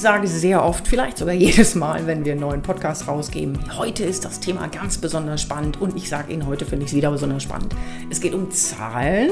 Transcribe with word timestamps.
sage 0.00 0.26
sehr 0.26 0.64
oft, 0.64 0.86
vielleicht 0.86 1.18
sogar 1.18 1.34
jedes 1.34 1.74
Mal, 1.74 2.06
wenn 2.06 2.24
wir 2.24 2.32
einen 2.32 2.40
neuen 2.40 2.62
Podcast 2.62 3.08
rausgeben, 3.08 3.58
heute 3.76 4.04
ist 4.04 4.24
das 4.24 4.40
Thema 4.40 4.68
ganz 4.68 4.98
besonders 4.98 5.42
spannend 5.42 5.80
und 5.80 5.96
ich 5.96 6.08
sage 6.08 6.32
Ihnen, 6.32 6.46
heute 6.46 6.66
finde 6.66 6.84
ich 6.84 6.90
es 6.90 6.96
wieder 6.96 7.10
besonders 7.10 7.42
spannend. 7.42 7.74
Es 8.10 8.20
geht 8.20 8.34
um 8.34 8.50
Zahlen, 8.50 9.30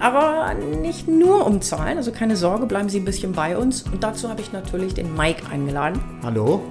aber 0.00 0.54
nicht 0.54 1.08
nur 1.08 1.46
um 1.46 1.60
Zahlen, 1.60 1.96
also 1.96 2.12
keine 2.12 2.36
Sorge, 2.36 2.66
bleiben 2.66 2.88
Sie 2.88 3.00
ein 3.00 3.04
bisschen 3.04 3.32
bei 3.32 3.56
uns 3.56 3.82
und 3.82 4.02
dazu 4.02 4.28
habe 4.28 4.40
ich 4.40 4.52
natürlich 4.52 4.94
den 4.94 5.14
Mike 5.16 5.44
eingeladen. 5.50 6.00
Hallo. 6.22 6.62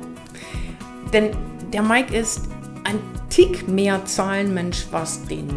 Denn 1.14 1.32
der 1.74 1.82
Mike 1.82 2.16
ist 2.16 2.42
ein 2.84 3.00
Tick 3.30 3.68
mehr 3.68 4.04
Zahlenmensch, 4.06 4.88
was 4.92 5.24
den, 5.26 5.48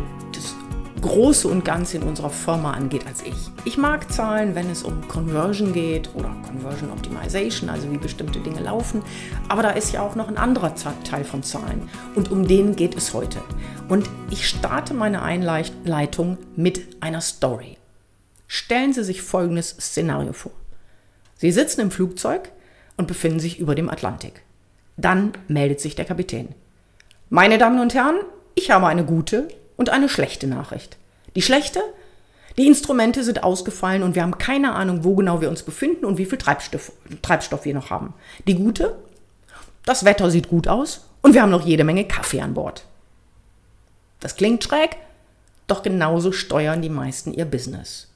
Große 1.04 1.48
und 1.48 1.66
Ganze 1.66 1.98
in 1.98 2.02
unserer 2.02 2.30
Firma 2.30 2.72
angeht 2.72 3.06
als 3.06 3.20
ich. 3.20 3.34
Ich 3.66 3.76
mag 3.76 4.10
Zahlen, 4.10 4.54
wenn 4.54 4.70
es 4.70 4.82
um 4.82 5.06
Conversion 5.06 5.74
geht 5.74 6.08
oder 6.14 6.34
Conversion 6.46 6.90
Optimization, 6.90 7.68
also 7.68 7.92
wie 7.92 7.98
bestimmte 7.98 8.40
Dinge 8.40 8.60
laufen. 8.60 9.02
Aber 9.46 9.62
da 9.62 9.72
ist 9.72 9.92
ja 9.92 10.00
auch 10.00 10.14
noch 10.14 10.28
ein 10.28 10.38
anderer 10.38 10.74
Teil 10.74 11.24
von 11.24 11.42
Zahlen 11.42 11.90
und 12.14 12.30
um 12.30 12.48
den 12.48 12.74
geht 12.74 12.96
es 12.96 13.12
heute. 13.12 13.42
Und 13.86 14.08
ich 14.30 14.48
starte 14.48 14.94
meine 14.94 15.20
Einleitung 15.20 16.38
mit 16.56 16.96
einer 17.02 17.20
Story. 17.20 17.76
Stellen 18.46 18.94
Sie 18.94 19.04
sich 19.04 19.20
folgendes 19.20 19.76
Szenario 19.78 20.32
vor. 20.32 20.52
Sie 21.36 21.52
sitzen 21.52 21.82
im 21.82 21.90
Flugzeug 21.90 22.50
und 22.96 23.08
befinden 23.08 23.40
sich 23.40 23.58
über 23.58 23.74
dem 23.74 23.90
Atlantik. 23.90 24.40
Dann 24.96 25.32
meldet 25.48 25.82
sich 25.82 25.96
der 25.96 26.06
Kapitän. 26.06 26.54
Meine 27.28 27.58
Damen 27.58 27.80
und 27.80 27.92
Herren, 27.92 28.16
ich 28.54 28.70
habe 28.70 28.86
eine 28.86 29.04
gute 29.04 29.48
und 29.76 29.90
eine 29.90 30.08
schlechte 30.08 30.46
Nachricht. 30.46 30.96
Die 31.34 31.42
schlechte? 31.42 31.80
Die 32.56 32.66
Instrumente 32.66 33.24
sind 33.24 33.42
ausgefallen 33.42 34.02
und 34.02 34.14
wir 34.14 34.22
haben 34.22 34.38
keine 34.38 34.74
Ahnung, 34.74 35.02
wo 35.02 35.16
genau 35.16 35.40
wir 35.40 35.48
uns 35.48 35.62
befinden 35.62 36.04
und 36.04 36.18
wie 36.18 36.26
viel 36.26 36.38
Treibstoff, 36.38 36.92
Treibstoff 37.22 37.64
wir 37.64 37.74
noch 37.74 37.90
haben. 37.90 38.14
Die 38.46 38.54
gute? 38.54 38.96
Das 39.84 40.04
Wetter 40.04 40.30
sieht 40.30 40.48
gut 40.48 40.68
aus 40.68 41.08
und 41.22 41.34
wir 41.34 41.42
haben 41.42 41.50
noch 41.50 41.66
jede 41.66 41.84
Menge 41.84 42.06
Kaffee 42.06 42.40
an 42.40 42.54
Bord. 42.54 42.86
Das 44.20 44.36
klingt 44.36 44.62
schräg, 44.62 44.96
doch 45.66 45.82
genauso 45.82 46.32
steuern 46.32 46.80
die 46.80 46.88
meisten 46.88 47.32
ihr 47.32 47.44
Business. 47.44 48.08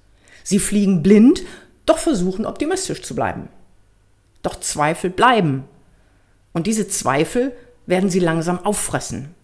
Sie 0.44 0.58
fliegen 0.58 1.02
blind, 1.02 1.42
doch 1.84 1.98
versuchen 1.98 2.46
optimistisch 2.46 3.02
zu 3.02 3.14
bleiben. 3.14 3.48
Doch 4.42 4.60
Zweifel 4.60 5.10
bleiben. 5.10 5.64
Und 6.52 6.66
diese 6.66 6.88
Zweifel 6.88 7.52
werden 7.86 8.08
sie 8.08 8.20
langsam 8.20 8.58
auffressen. 8.64 9.34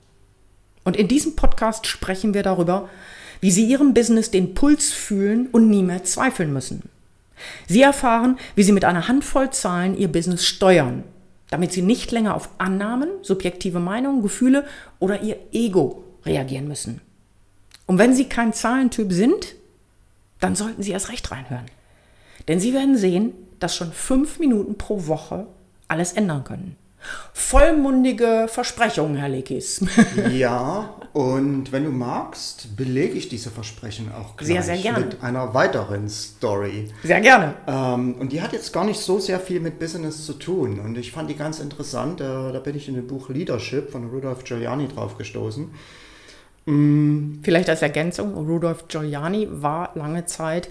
Und 0.85 0.97
in 0.97 1.09
diesem 1.09 1.35
Podcast 1.35 1.87
sprechen 1.87 2.35
wir 2.35 2.43
darüber, 2.43 2.89
wie 3.41 3.51
sie 3.51 3.67
ihrem 3.67 3.95
Business 3.95 4.31
den 4.31 4.55
Puls 4.55 4.93
fühlen 4.93 5.49
und 5.49 5.69
nie 5.69 5.83
mehr 5.83 6.05
zweifeln 6.05 6.53
müssen. 6.53 6.89
Sie 7.67 7.83
erfahren, 7.83 8.39
wie 8.55 8.63
sie 8.63 8.73
mit 8.73 8.85
einer 8.85 9.09
Handvoll 9.09 9.51
Zahlen 9.51 9.97
ihr 9.97 10.09
Business 10.09 10.47
steuern, 10.47 11.05
damit 11.51 11.73
sie 11.73 11.83
nicht 11.83 12.13
länger 12.13 12.35
auf 12.35 12.49
Annahmen, 12.59 13.09
subjektive 13.23 13.81
Meinungen, 13.81 14.23
Gefühle 14.23 14.65
oder 14.99 15.23
ihr 15.23 15.37
Ego 15.53 16.05
reagieren 16.25 16.69
müssen. 16.69 17.01
Und 17.87 17.99
wenn 17.99 18.15
sie 18.15 18.29
kein 18.29 18.53
Zahlentyp 18.53 19.13
sind, 19.13 19.57
dann 20.41 20.57
sollten 20.57 20.83
sie 20.83 20.93
erst 20.93 21.11
recht 21.11 21.31
reinhören. 21.31 21.67
Denn 22.49 22.61
sie 22.61 22.73
werden 22.73 22.97
sehen, 22.97 23.33
dass 23.61 23.77
schon 23.77 23.93
fünf 23.93 24.39
Minuten 24.39 24.77
pro 24.77 25.07
Woche 25.07 25.47
alles 25.89 26.13
ändern 26.13 26.45
können. 26.45 26.77
Vollmundige 27.33 28.47
Versprechungen, 28.49 29.17
Herr 29.17 29.29
Lekis. 29.29 29.85
ja, 30.33 30.95
und 31.13 31.71
wenn 31.71 31.85
du 31.85 31.91
magst, 31.91 32.77
belege 32.77 33.15
ich 33.15 33.29
diese 33.29 33.51
Versprechen 33.51 34.11
auch 34.13 34.37
gleich 34.37 34.49
sehr, 34.49 34.63
sehr 34.63 34.77
gerne. 34.79 35.05
mit 35.05 35.23
einer 35.23 35.55
weiteren 35.55 36.09
Story. 36.09 36.89
Sehr 37.03 37.21
gerne. 37.21 37.55
Ähm, 37.67 38.15
und 38.15 38.33
die 38.33 38.43
hat 38.43 38.53
jetzt 38.53 38.73
gar 38.73 38.85
nicht 38.85 38.99
so 38.99 39.19
sehr 39.19 39.39
viel 39.39 39.61
mit 39.61 39.79
Business 39.79 40.27
zu 40.27 40.35
tun. 40.35 40.81
Und 40.81 40.99
ich 40.99 41.13
fand 41.13 41.31
die 41.31 41.37
ganz 41.37 41.61
interessant. 41.61 42.21
Äh, 42.21 42.25
da 42.25 42.61
bin 42.63 42.77
ich 42.77 42.89
in 42.89 42.95
dem 42.95 43.07
Buch 43.07 43.29
Leadership 43.29 43.91
von 43.91 44.09
Rudolf 44.09 44.45
Giuliani 44.45 44.89
drauf 44.89 45.17
gestoßen. 45.17 45.71
Mm. 46.67 47.43
Vielleicht 47.43 47.69
als 47.69 47.83
Ergänzung, 47.83 48.35
Rudolf 48.35 48.89
Giuliani 48.89 49.49
war 49.51 49.93
lange 49.95 50.25
Zeit 50.27 50.69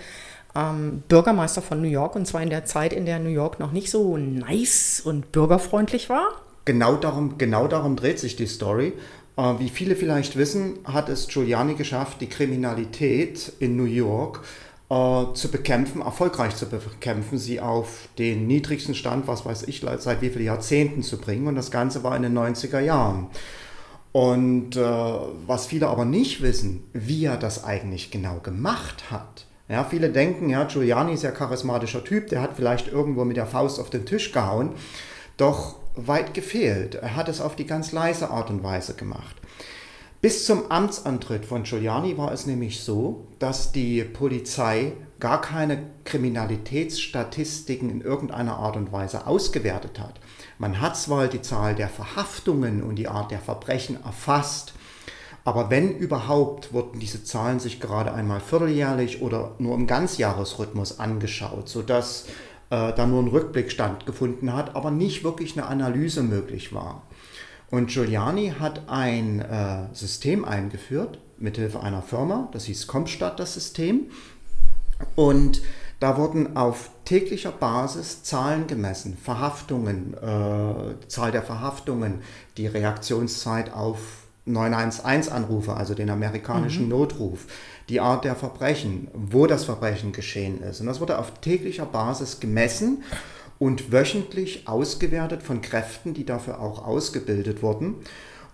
ähm, 0.55 1.03
Bürgermeister 1.07 1.61
von 1.61 1.81
New 1.81 1.87
York 1.87 2.15
und 2.15 2.25
zwar 2.27 2.41
in 2.41 2.49
der 2.49 2.65
Zeit, 2.65 2.93
in 2.93 3.05
der 3.05 3.19
New 3.19 3.29
York 3.29 3.59
noch 3.59 3.71
nicht 3.71 3.89
so 3.89 4.17
nice 4.17 5.01
und 5.03 5.31
bürgerfreundlich 5.31 6.09
war. 6.09 6.27
Genau 6.65 6.95
darum, 6.95 7.37
genau 7.37 7.67
darum 7.67 7.95
dreht 7.95 8.19
sich 8.19 8.35
die 8.35 8.47
Story. 8.47 8.93
Äh, 9.37 9.53
wie 9.59 9.69
viele 9.69 9.95
vielleicht 9.95 10.37
wissen, 10.37 10.79
hat 10.85 11.09
es 11.09 11.27
Giuliani 11.27 11.75
geschafft, 11.75 12.21
die 12.21 12.29
Kriminalität 12.29 13.53
in 13.59 13.75
New 13.75 13.85
York 13.85 14.41
äh, 14.89 15.33
zu 15.33 15.49
bekämpfen, 15.49 16.01
erfolgreich 16.01 16.55
zu 16.55 16.67
bekämpfen, 16.67 17.37
sie 17.37 17.59
auf 17.59 18.07
den 18.17 18.47
niedrigsten 18.47 18.95
Stand, 18.95 19.27
was 19.27 19.45
weiß 19.45 19.63
ich, 19.63 19.81
seit 19.99 20.21
wie 20.21 20.29
vielen 20.29 20.45
Jahrzehnten 20.45 21.01
zu 21.01 21.17
bringen. 21.17 21.47
Und 21.47 21.55
das 21.55 21.71
Ganze 21.71 22.03
war 22.03 22.15
in 22.15 22.23
den 22.23 22.37
90er 22.37 22.79
Jahren. 22.79 23.27
Und 24.11 24.75
äh, 24.75 24.81
was 25.47 25.65
viele 25.65 25.87
aber 25.87 26.05
nicht 26.05 26.43
wissen, 26.43 26.83
wie 26.93 27.25
er 27.25 27.37
das 27.37 27.63
eigentlich 27.63 28.11
genau 28.11 28.37
gemacht 28.37 29.09
hat. 29.09 29.47
Ja, 29.69 29.83
viele 29.83 30.09
denken, 30.09 30.49
ja, 30.49 30.65
Giuliani 30.65 31.13
ist 31.13 31.23
ja 31.23 31.31
charismatischer 31.31 32.03
Typ, 32.03 32.27
der 32.27 32.41
hat 32.41 32.55
vielleicht 32.55 32.89
irgendwo 32.89 33.23
mit 33.23 33.37
der 33.37 33.47
Faust 33.47 33.79
auf 33.79 33.89
den 33.89 34.05
Tisch 34.05 34.31
gehauen. 34.31 34.73
Doch 35.37 35.77
weit 35.95 36.33
gefehlt. 36.33 36.95
Er 36.95 37.15
hat 37.15 37.29
es 37.29 37.39
auf 37.39 37.55
die 37.55 37.65
ganz 37.65 37.91
leise 37.91 38.29
Art 38.29 38.49
und 38.49 38.63
Weise 38.63 38.95
gemacht. 38.95 39.35
Bis 40.21 40.45
zum 40.45 40.71
Amtsantritt 40.71 41.45
von 41.45 41.63
Giuliani 41.63 42.17
war 42.17 42.31
es 42.31 42.45
nämlich 42.45 42.81
so, 42.81 43.27
dass 43.39 43.71
die 43.71 44.03
Polizei 44.03 44.93
gar 45.19 45.41
keine 45.41 45.83
Kriminalitätsstatistiken 46.05 47.89
in 47.89 48.01
irgendeiner 48.01 48.57
Art 48.57 48.77
und 48.77 48.91
Weise 48.91 49.27
ausgewertet 49.27 49.99
hat. 49.99 50.19
Man 50.57 50.79
hat 50.81 50.97
zwar 50.97 51.27
die 51.27 51.41
Zahl 51.41 51.75
der 51.75 51.89
Verhaftungen 51.89 52.83
und 52.83 52.95
die 52.95 53.07
Art 53.07 53.31
der 53.31 53.39
Verbrechen 53.39 54.01
erfasst, 54.03 54.73
aber 55.45 55.69
wenn 55.69 55.97
überhaupt, 55.97 56.71
wurden 56.71 56.99
diese 56.99 57.23
Zahlen 57.23 57.59
sich 57.59 57.79
gerade 57.79 58.13
einmal 58.13 58.39
vierteljährlich 58.39 59.21
oder 59.21 59.55
nur 59.59 59.75
im 59.75 59.87
Ganzjahresrhythmus 59.87 60.99
angeschaut, 60.99 61.67
sodass 61.67 62.27
äh, 62.69 62.93
da 62.93 63.05
nur 63.05 63.21
ein 63.21 63.27
Rückblick 63.27 63.71
stattgefunden 63.71 64.53
hat, 64.53 64.75
aber 64.75 64.89
nicht 64.89 65.23
wirklich 65.23 65.57
eine 65.57 65.67
Analyse 65.67 66.23
möglich 66.23 66.73
war. 66.73 67.03
Und 67.69 67.89
Giuliani 67.89 68.53
hat 68.59 68.87
ein 68.87 69.41
äh, 69.41 69.93
System 69.93 70.45
eingeführt, 70.45 71.19
mithilfe 71.37 71.81
einer 71.81 72.01
Firma, 72.01 72.47
das 72.53 72.65
hieß 72.65 72.87
Comstat, 72.87 73.39
das 73.39 73.55
System. 73.55 74.11
Und 75.15 75.61
da 75.99 76.17
wurden 76.17 76.55
auf 76.55 76.91
täglicher 77.03 77.51
Basis 77.51 78.23
Zahlen 78.23 78.67
gemessen, 78.67 79.17
Verhaftungen, 79.17 80.13
äh, 80.13 81.07
Zahl 81.07 81.31
der 81.31 81.43
Verhaftungen, 81.43 82.21
die 82.57 82.67
Reaktionszeit 82.67 83.73
auf 83.73 84.22
911-Anrufe, 84.47 85.73
also 85.75 85.93
den 85.93 86.09
amerikanischen 86.09 86.83
mhm. 86.83 86.89
Notruf, 86.89 87.45
die 87.89 87.99
Art 87.99 88.25
der 88.25 88.35
Verbrechen, 88.35 89.07
wo 89.13 89.47
das 89.47 89.65
Verbrechen 89.65 90.11
geschehen 90.11 90.61
ist. 90.61 90.81
Und 90.81 90.87
das 90.87 90.99
wurde 90.99 91.17
auf 91.17 91.39
täglicher 91.39 91.85
Basis 91.85 92.39
gemessen 92.39 93.03
und 93.59 93.91
wöchentlich 93.91 94.67
ausgewertet 94.67 95.43
von 95.43 95.61
Kräften, 95.61 96.13
die 96.13 96.25
dafür 96.25 96.59
auch 96.59 96.85
ausgebildet 96.85 97.61
wurden. 97.61 97.95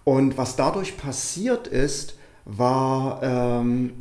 Und 0.04 0.38
was 0.38 0.56
dadurch 0.56 0.98
passiert 0.98 1.68
ist, 1.68 2.16
war, 2.46 3.22
ähm, 3.24 3.94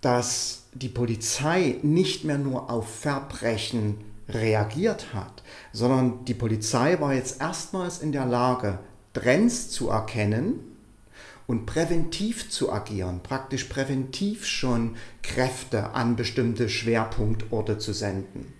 dass 0.00 0.64
die 0.72 0.88
Polizei 0.88 1.76
nicht 1.82 2.24
mehr 2.24 2.38
nur 2.38 2.70
auf 2.70 2.88
Verbrechen 2.88 3.98
reagiert 4.28 5.12
hat, 5.12 5.42
sondern 5.72 6.24
die 6.24 6.34
Polizei 6.34 7.00
war 7.00 7.14
jetzt 7.14 7.40
erstmals 7.40 7.98
in 7.98 8.12
der 8.12 8.26
Lage, 8.26 8.78
Trends 9.12 9.70
zu 9.70 9.88
erkennen, 9.88 10.69
und 11.50 11.66
präventiv 11.66 12.48
zu 12.48 12.72
agieren, 12.72 13.24
praktisch 13.24 13.64
präventiv 13.64 14.46
schon 14.46 14.94
Kräfte 15.20 15.94
an 15.94 16.14
bestimmte 16.14 16.68
Schwerpunktorte 16.68 17.76
zu 17.78 17.92
senden. 17.92 18.59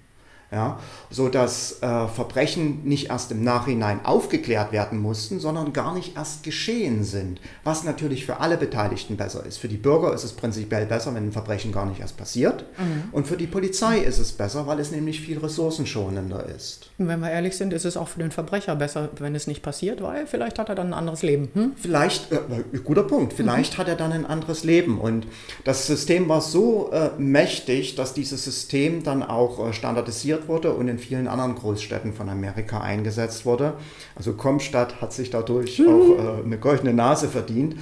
Ja, 0.52 0.80
so 1.10 1.28
dass 1.28 1.80
äh, 1.80 2.08
Verbrechen 2.08 2.82
nicht 2.84 3.08
erst 3.10 3.30
im 3.30 3.44
Nachhinein 3.44 4.04
aufgeklärt 4.04 4.72
werden 4.72 4.98
mussten, 4.98 5.38
sondern 5.38 5.72
gar 5.72 5.94
nicht 5.94 6.16
erst 6.16 6.42
geschehen 6.42 7.04
sind. 7.04 7.40
Was 7.62 7.84
natürlich 7.84 8.26
für 8.26 8.40
alle 8.40 8.56
Beteiligten 8.56 9.16
besser 9.16 9.46
ist. 9.46 9.58
Für 9.58 9.68
die 9.68 9.76
Bürger 9.76 10.12
ist 10.12 10.24
es 10.24 10.32
prinzipiell 10.32 10.86
besser, 10.86 11.14
wenn 11.14 11.28
ein 11.28 11.32
Verbrechen 11.32 11.70
gar 11.70 11.86
nicht 11.86 12.00
erst 12.00 12.16
passiert. 12.16 12.64
Mhm. 12.78 13.04
Und 13.12 13.28
für 13.28 13.36
die 13.36 13.46
Polizei 13.46 13.98
ist 13.98 14.18
es 14.18 14.32
besser, 14.32 14.66
weil 14.66 14.80
es 14.80 14.90
nämlich 14.90 15.20
viel 15.20 15.38
ressourcenschonender 15.38 16.46
ist. 16.46 16.90
Und 16.98 17.06
wenn 17.06 17.20
wir 17.20 17.30
ehrlich 17.30 17.56
sind, 17.56 17.72
ist 17.72 17.84
es 17.84 17.96
auch 17.96 18.08
für 18.08 18.18
den 18.18 18.32
Verbrecher 18.32 18.74
besser, 18.74 19.10
wenn 19.18 19.36
es 19.36 19.46
nicht 19.46 19.62
passiert, 19.62 20.02
weil 20.02 20.26
vielleicht 20.26 20.58
hat 20.58 20.68
er 20.68 20.74
dann 20.74 20.88
ein 20.88 20.94
anderes 20.94 21.22
Leben. 21.22 21.48
Hm? 21.54 21.72
Vielleicht, 21.76 22.32
äh, 22.32 22.38
guter 22.82 23.04
Punkt, 23.04 23.34
vielleicht 23.34 23.74
mhm. 23.74 23.78
hat 23.78 23.88
er 23.88 23.96
dann 23.96 24.12
ein 24.12 24.26
anderes 24.26 24.64
Leben. 24.64 25.00
Und 25.00 25.26
das 25.64 25.86
System 25.86 26.28
war 26.28 26.40
so 26.40 26.90
äh, 26.92 27.10
mächtig, 27.18 27.94
dass 27.94 28.14
dieses 28.14 28.44
System 28.44 29.04
dann 29.04 29.22
auch 29.22 29.68
äh, 29.68 29.72
standardisiert 29.72 30.39
etabliert 30.40 30.48
wurde 30.48 30.72
und 30.72 30.88
in 30.88 30.98
vielen 30.98 31.28
anderen 31.28 31.54
Großstädten 31.54 32.12
von 32.12 32.28
Amerika 32.28 32.80
eingesetzt 32.80 33.46
wurde. 33.46 33.74
Also 34.16 34.34
Comstadt 34.34 35.00
hat 35.00 35.12
sich 35.12 35.30
dadurch 35.30 35.78
mhm. 35.78 35.88
auch 35.88 36.38
äh, 36.38 36.44
eine 36.44 36.58
goldene 36.58 36.94
Nase 36.94 37.28
verdient. 37.28 37.76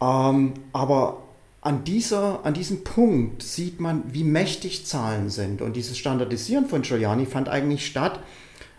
Ähm, 0.00 0.54
aber 0.72 1.22
an, 1.62 1.84
dieser, 1.84 2.44
an 2.44 2.54
diesem 2.54 2.84
Punkt 2.84 3.42
sieht 3.42 3.80
man, 3.80 4.02
wie 4.12 4.24
mächtig 4.24 4.86
Zahlen 4.86 5.28
sind. 5.28 5.60
Und 5.60 5.76
dieses 5.76 5.98
Standardisieren 5.98 6.66
von 6.66 6.82
Giuliani 6.82 7.26
fand 7.26 7.48
eigentlich 7.48 7.86
statt 7.86 8.20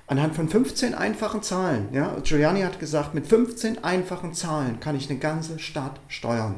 anhand 0.07 0.36
von 0.36 0.50
15 0.50 0.94
einfachen 0.94 1.42
Zahlen. 1.42 1.88
Ja? 1.94 2.18
Giuliani 2.24 2.62
hat 2.62 2.80
gesagt, 2.80 3.13
mit 3.13 3.27
15 3.27 3.83
einfachen 3.83 4.33
Zahlen 4.33 4.80
kann 4.80 4.95
ich 4.95 5.09
eine 5.09 5.19
ganze 5.19 5.59
Stadt 5.59 6.00
steuern. 6.07 6.56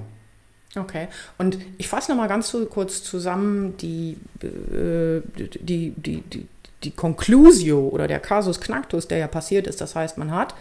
Okay, 0.75 1.07
und 1.37 1.59
ich 1.77 1.87
fasse 1.87 2.11
nochmal 2.11 2.27
ganz 2.27 2.49
so 2.49 2.65
kurz 2.65 3.03
zusammen 3.03 3.77
die, 3.77 4.17
äh, 4.41 5.21
die, 5.61 5.91
die, 5.91 6.21
die, 6.21 6.47
die 6.83 6.91
Conclusio 6.91 7.89
oder 7.89 8.07
der 8.07 8.19
Casus 8.19 8.59
Knacktus, 8.59 9.07
der 9.07 9.19
ja 9.19 9.27
passiert 9.27 9.67
ist. 9.67 9.81
Das 9.81 9.95
heißt, 9.95 10.17
man 10.17 10.31
hat 10.31 10.55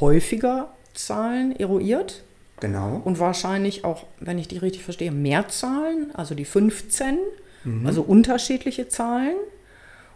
häufiger 0.00 0.72
Zahlen 0.94 1.56
eruiert. 1.56 2.22
Genau. 2.60 3.00
Und 3.04 3.18
wahrscheinlich 3.18 3.84
auch, 3.84 4.04
wenn 4.20 4.38
ich 4.38 4.46
die 4.46 4.58
richtig 4.58 4.84
verstehe, 4.84 5.10
mehr 5.10 5.48
Zahlen, 5.48 6.14
also 6.14 6.36
die 6.36 6.44
15, 6.44 7.18
mhm. 7.64 7.86
also 7.86 8.02
unterschiedliche 8.02 8.88
Zahlen. 8.88 9.34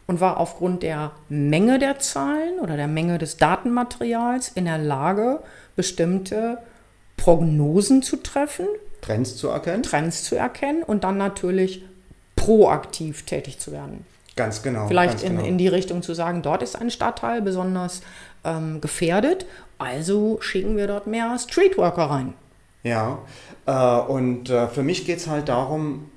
Und 0.08 0.20
war 0.20 0.36
aufgrund 0.36 0.84
der 0.84 1.10
Menge 1.28 1.80
der 1.80 1.98
Zahlen 1.98 2.60
oder 2.60 2.76
der 2.76 2.86
Menge 2.86 3.18
des 3.18 3.38
Datenmaterials 3.38 4.52
in 4.54 4.66
der 4.66 4.78
Lage, 4.78 5.40
bestimmte 5.74 6.58
Prognosen 7.16 8.04
zu 8.04 8.18
treffen 8.18 8.66
Trends 9.06 9.36
zu 9.36 9.48
erkennen. 9.48 9.82
Trends 9.82 10.24
zu 10.24 10.36
erkennen 10.36 10.82
und 10.82 11.04
dann 11.04 11.16
natürlich 11.16 11.84
proaktiv 12.34 13.22
tätig 13.24 13.58
zu 13.58 13.72
werden. 13.72 14.04
Ganz 14.36 14.62
genau. 14.62 14.86
Vielleicht 14.86 15.14
ganz 15.14 15.22
in, 15.22 15.36
genau. 15.36 15.48
in 15.48 15.58
die 15.58 15.68
Richtung 15.68 16.02
zu 16.02 16.12
sagen, 16.12 16.42
dort 16.42 16.62
ist 16.62 16.76
ein 16.76 16.90
Stadtteil 16.90 17.40
besonders 17.40 18.02
ähm, 18.44 18.80
gefährdet, 18.80 19.46
also 19.78 20.38
schicken 20.40 20.76
wir 20.76 20.86
dort 20.86 21.06
mehr 21.06 21.38
Streetworker 21.38 22.04
rein. 22.04 22.34
Ja, 22.86 23.18
äh, 23.66 23.72
und 23.72 24.48
äh, 24.48 24.68
für 24.68 24.84
mich 24.84 25.06
geht 25.06 25.18
es 25.18 25.26
halt 25.26 25.48
darum, 25.48 26.08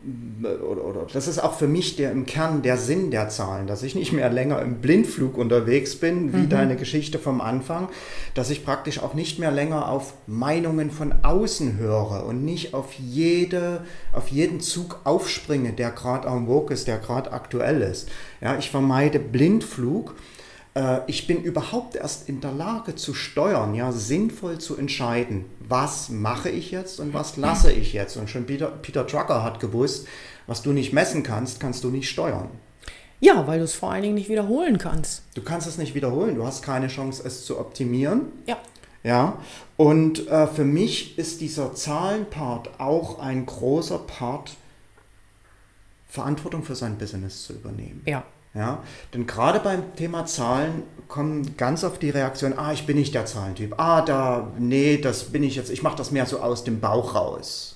äh, 0.43 0.47
oder, 0.61 0.85
oder, 0.85 1.07
das 1.11 1.27
ist 1.27 1.39
auch 1.39 1.55
für 1.55 1.67
mich 1.67 1.95
der 1.95 2.11
im 2.11 2.27
Kern 2.27 2.61
der 2.61 2.77
Sinn 2.77 3.09
der 3.09 3.29
Zahlen, 3.29 3.65
dass 3.65 3.81
ich 3.81 3.95
nicht 3.95 4.13
mehr 4.13 4.29
länger 4.29 4.61
im 4.61 4.75
Blindflug 4.75 5.35
unterwegs 5.35 5.95
bin, 5.95 6.31
wie 6.31 6.41
mhm. 6.43 6.49
deine 6.49 6.75
Geschichte 6.75 7.17
vom 7.17 7.41
Anfang, 7.41 7.89
dass 8.35 8.51
ich 8.51 8.63
praktisch 8.63 9.01
auch 9.01 9.15
nicht 9.15 9.39
mehr 9.39 9.49
länger 9.49 9.89
auf 9.89 10.13
Meinungen 10.27 10.91
von 10.91 11.11
außen 11.23 11.79
höre 11.79 12.23
und 12.27 12.45
nicht 12.45 12.75
auf, 12.75 12.93
jede, 12.93 13.83
auf 14.13 14.27
jeden 14.27 14.59
Zug 14.59 14.99
aufspringe, 15.03 15.73
der 15.73 15.89
gerade 15.89 16.27
en 16.27 16.45
vogue 16.45 16.71
ist, 16.71 16.87
der 16.87 16.99
gerade 16.99 17.31
aktuell 17.31 17.81
ist. 17.81 18.09
Ja, 18.41 18.59
ich 18.59 18.69
vermeide 18.69 19.17
Blindflug 19.17 20.13
ich 21.07 21.27
bin 21.27 21.43
überhaupt 21.43 21.95
erst 21.95 22.29
in 22.29 22.41
der 22.41 22.51
Lage 22.51 22.95
zu 22.95 23.13
steuern, 23.13 23.75
ja, 23.75 23.91
sinnvoll 23.91 24.59
zu 24.59 24.77
entscheiden, 24.77 25.45
was 25.59 26.09
mache 26.09 26.49
ich 26.49 26.71
jetzt 26.71 26.99
und 26.99 27.13
was 27.13 27.37
lasse 27.37 27.71
ich 27.71 27.91
jetzt. 27.91 28.15
Und 28.17 28.29
schon 28.29 28.45
Peter, 28.45 28.67
Peter 28.67 29.03
Drucker 29.03 29.43
hat 29.43 29.59
gewusst, 29.59 30.07
was 30.47 30.61
du 30.61 30.71
nicht 30.71 30.93
messen 30.93 31.23
kannst, 31.23 31.59
kannst 31.59 31.83
du 31.83 31.89
nicht 31.89 32.09
steuern. 32.09 32.49
Ja, 33.19 33.45
weil 33.47 33.59
du 33.59 33.65
es 33.65 33.73
vor 33.73 33.91
allen 33.91 34.03
Dingen 34.03 34.15
nicht 34.15 34.29
wiederholen 34.29 34.77
kannst. 34.77 35.23
Du 35.33 35.41
kannst 35.41 35.67
es 35.67 35.77
nicht 35.77 35.95
wiederholen, 35.95 36.35
du 36.35 36.45
hast 36.45 36.63
keine 36.63 36.87
Chance, 36.87 37.23
es 37.25 37.45
zu 37.45 37.59
optimieren. 37.59 38.27
Ja. 38.45 38.57
Ja, 39.03 39.37
und 39.77 40.27
äh, 40.27 40.47
für 40.47 40.65
mich 40.65 41.17
ist 41.17 41.39
dieser 41.39 41.73
Zahlenpart 41.73 42.79
auch 42.79 43.19
ein 43.19 43.45
großer 43.45 43.99
Part, 43.99 44.57
Verantwortung 46.07 46.63
für 46.63 46.75
sein 46.75 46.97
Business 46.97 47.43
zu 47.43 47.53
übernehmen. 47.53 48.01
Ja. 48.05 48.23
Ja, 48.53 48.83
denn 49.13 49.27
gerade 49.27 49.59
beim 49.59 49.95
Thema 49.95 50.25
Zahlen 50.25 50.83
kommen 51.07 51.55
ganz 51.55 51.83
oft 51.83 52.01
die 52.01 52.09
Reaktionen, 52.09 52.57
ah, 52.57 52.73
ich 52.73 52.87
bin 52.87 52.97
nicht 52.97 53.13
der 53.13 53.25
Zahlentyp, 53.25 53.75
ah, 53.77 54.01
da, 54.01 54.51
nee, 54.57 54.97
das 54.97 55.25
bin 55.25 55.43
ich 55.43 55.55
jetzt, 55.55 55.69
ich 55.69 55.83
mache 55.83 55.97
das 55.97 56.11
mehr 56.11 56.25
so 56.25 56.39
aus 56.39 56.63
dem 56.63 56.79
Bauch 56.79 57.13
raus. 57.13 57.75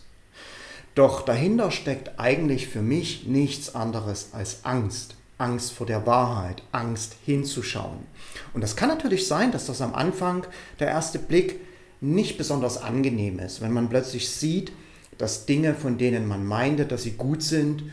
Doch 0.96 1.22
dahinter 1.22 1.72
steckt 1.72 2.20
eigentlich 2.20 2.68
für 2.68 2.82
mich 2.82 3.26
nichts 3.26 3.76
anderes 3.76 4.30
als 4.34 4.64
Angst. 4.64 5.16
Angst 5.40 5.74
vor 5.74 5.88
der 5.88 6.06
Wahrheit, 6.06 6.62
Angst 6.72 7.16
hinzuschauen. 7.26 8.06
Und 8.54 8.62
das 8.62 8.76
kann 8.76 8.90
natürlich 8.90 9.28
sein, 9.28 9.52
dass 9.52 9.66
das 9.66 9.82
am 9.82 9.96
Anfang 9.96 10.46
der 10.80 10.88
erste 10.88 11.20
Blick 11.20 11.60
nicht 12.02 12.38
besonders 12.38 12.82
angenehm 12.82 13.40
ist, 13.40 13.62
wenn 13.62 13.74
man 13.74 13.90
plötzlich 13.90 14.30
sieht, 14.30 14.72
dass 15.18 15.46
Dinge, 15.46 15.74
von 15.74 15.98
denen 15.98 16.28
man 16.28 16.46
meinte, 16.46 16.86
dass 16.86 17.04
sie 17.04 17.14
gut 17.14 17.42
sind, 17.42 17.84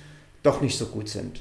doch 0.43 0.61
nicht 0.61 0.77
so 0.79 0.87
gut 0.87 1.09
sind. 1.09 1.41